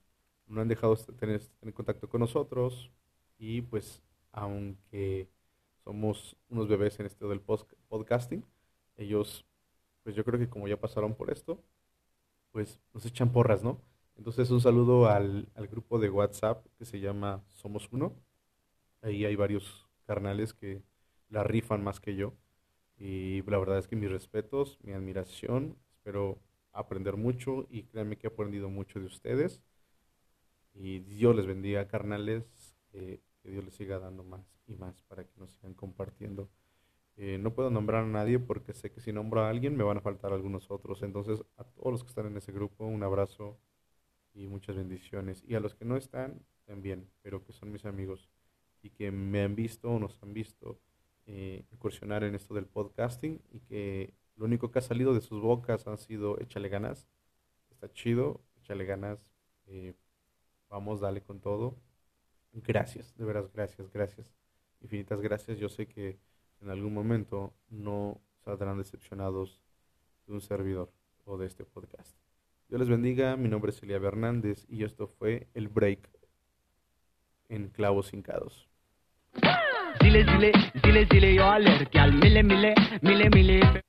no 0.48 0.62
han 0.62 0.68
dejado 0.70 0.96
de 0.96 1.14
tener, 1.14 1.42
tener 1.60 1.74
contacto 1.74 2.08
con 2.10 2.22
nosotros 2.22 2.90
y 3.38 3.62
pues 3.62 4.02
aunque 4.32 5.30
somos 5.84 6.38
unos 6.50 6.70
bebés 6.70 7.00
en 7.00 7.06
esto 7.08 7.28
del 7.28 7.42
podcasting, 7.42 8.46
ellos 8.96 9.46
pues 10.04 10.16
yo 10.16 10.24
creo 10.24 10.40
que 10.40 10.50
como 10.50 10.68
ya 10.68 10.80
pasaron 10.80 11.16
por 11.16 11.32
esto, 11.32 11.62
pues 12.52 12.80
nos 12.94 13.06
echan 13.06 13.32
porras, 13.32 13.64
¿no? 13.64 13.82
Entonces 14.16 14.50
un 14.52 14.62
saludo 14.62 15.08
al, 15.08 15.50
al 15.56 15.68
grupo 15.68 16.00
de 16.00 16.10
WhatsApp 16.10 16.66
que 16.78 16.86
se 16.86 17.00
llama 17.00 17.44
Somos 17.50 17.90
Uno. 17.92 18.16
Ahí 19.02 19.26
hay 19.26 19.36
varios 19.36 19.91
carnales 20.02 20.54
que 20.54 20.84
la 21.30 21.44
rifan 21.44 21.84
más 21.84 22.00
que 22.00 22.16
yo. 22.16 22.34
Y 22.98 23.42
la 23.44 23.58
verdad 23.60 23.80
es 23.80 23.88
que 23.88 23.96
mis 23.96 24.12
respetos, 24.12 24.80
mi 24.84 24.94
admiración, 24.94 25.78
espero 25.92 26.40
aprender 26.74 27.18
mucho 27.18 27.68
y 27.70 27.84
créanme 27.84 28.18
que 28.18 28.28
he 28.28 28.32
aprendido 28.32 28.70
mucho 28.70 29.00
de 29.00 29.08
ustedes. 29.08 29.62
Y 30.74 31.00
Dios 31.00 31.36
les 31.36 31.46
bendiga, 31.46 31.88
carnales, 31.88 32.76
que 32.92 33.22
Dios 33.44 33.64
les 33.66 33.74
siga 33.76 34.00
dando 34.00 34.24
más 34.24 34.46
y 34.68 34.76
más 34.76 35.02
para 35.04 35.24
que 35.26 35.34
nos 35.38 35.52
sigan 35.52 35.74
compartiendo 35.74 36.50
Eh, 37.18 37.38
no 37.40 37.54
puedo 37.56 37.70
nombrar 37.72 38.04
a 38.06 38.08
nadie 38.08 38.40
porque 38.40 38.74
sé 38.74 38.92
que 38.92 39.02
si 39.02 39.14
nombro 39.14 39.42
a 39.44 39.50
alguien 39.50 39.78
me 39.78 39.84
van 39.86 39.98
a 40.00 40.02
faltar 40.02 40.34
algunos 40.34 40.72
otros. 40.72 41.04
Entonces, 41.04 41.44
a 41.58 41.64
todos 41.66 41.92
los 41.94 42.04
que 42.04 42.10
están 42.10 42.28
en 42.28 42.38
ese 42.38 42.52
grupo, 42.54 42.86
un 42.88 43.04
abrazo 43.04 43.60
y 44.34 44.48
muchas 44.48 44.76
bendiciones. 44.78 45.44
Y 45.48 45.56
a 45.56 45.62
los 45.62 45.76
que 45.76 45.86
no 45.86 45.98
están, 45.98 46.46
también, 46.66 47.10
pero 47.24 47.44
que 47.44 47.54
son 47.54 47.72
mis 47.72 47.86
amigos 47.86 48.30
y 48.82 48.90
que 48.90 49.12
me 49.12 49.42
han 49.42 49.56
visto 49.56 49.90
o 49.90 50.00
nos 50.00 50.22
han 50.22 50.34
visto 50.34 50.80
eh, 51.28 51.64
incursionar 51.72 52.24
en 52.24 52.36
esto 52.36 52.54
del 52.54 52.66
podcasting 52.66 53.42
y 53.52 53.60
que 53.62 54.14
lo 54.36 54.46
único 54.46 54.72
que 54.72 54.80
ha 54.80 54.82
salido 54.82 55.14
de 55.14 55.22
sus 55.22 55.42
bocas 55.42 55.88
han 55.88 55.98
sido 55.98 56.40
échale 56.40 56.70
ganas, 56.70 57.08
está 57.70 57.92
chido, 57.94 58.42
échale 58.58 58.86
ganas, 58.86 59.20
eh, 59.68 59.94
vamos, 60.70 61.00
dale 61.00 61.22
con 61.22 61.40
todo. 61.40 61.76
Gracias, 62.54 63.16
de 63.18 63.26
veras, 63.26 63.52
gracias, 63.54 63.90
gracias, 63.92 64.34
infinitas 64.82 65.22
gracias. 65.22 65.60
Yo 65.60 65.70
sé 65.70 65.88
que 65.88 66.20
en 66.62 66.70
algún 66.70 66.94
momento 66.94 67.54
no 67.70 68.20
saldrán 68.44 68.78
decepcionados 68.78 69.62
de 70.28 70.34
un 70.34 70.42
servidor 70.42 70.92
o 71.26 71.38
de 71.38 71.48
este 71.48 71.66
podcast. 71.66 72.18
Dios 72.68 72.80
les 72.80 72.90
bendiga, 72.90 73.36
mi 73.38 73.50
nombre 73.50 73.72
es 73.72 73.84
Elia 73.84 73.98
Hernández 73.98 74.66
y 74.70 74.84
esto 74.84 75.08
fue 75.08 75.48
El 75.54 75.68
Break 75.68 76.10
en 77.50 77.68
Clavos 77.70 78.14
Hincados. 78.14 78.71
Zile 80.02 80.24
zile, 80.24 80.52
zile 80.84 81.06
zile, 81.12 81.34
yo 81.36 81.46
alerg, 81.46 81.96
al 81.98 82.12
mile 82.12 82.44
mile, 82.44 82.74
mile 83.02 83.30
mile. 83.30 83.82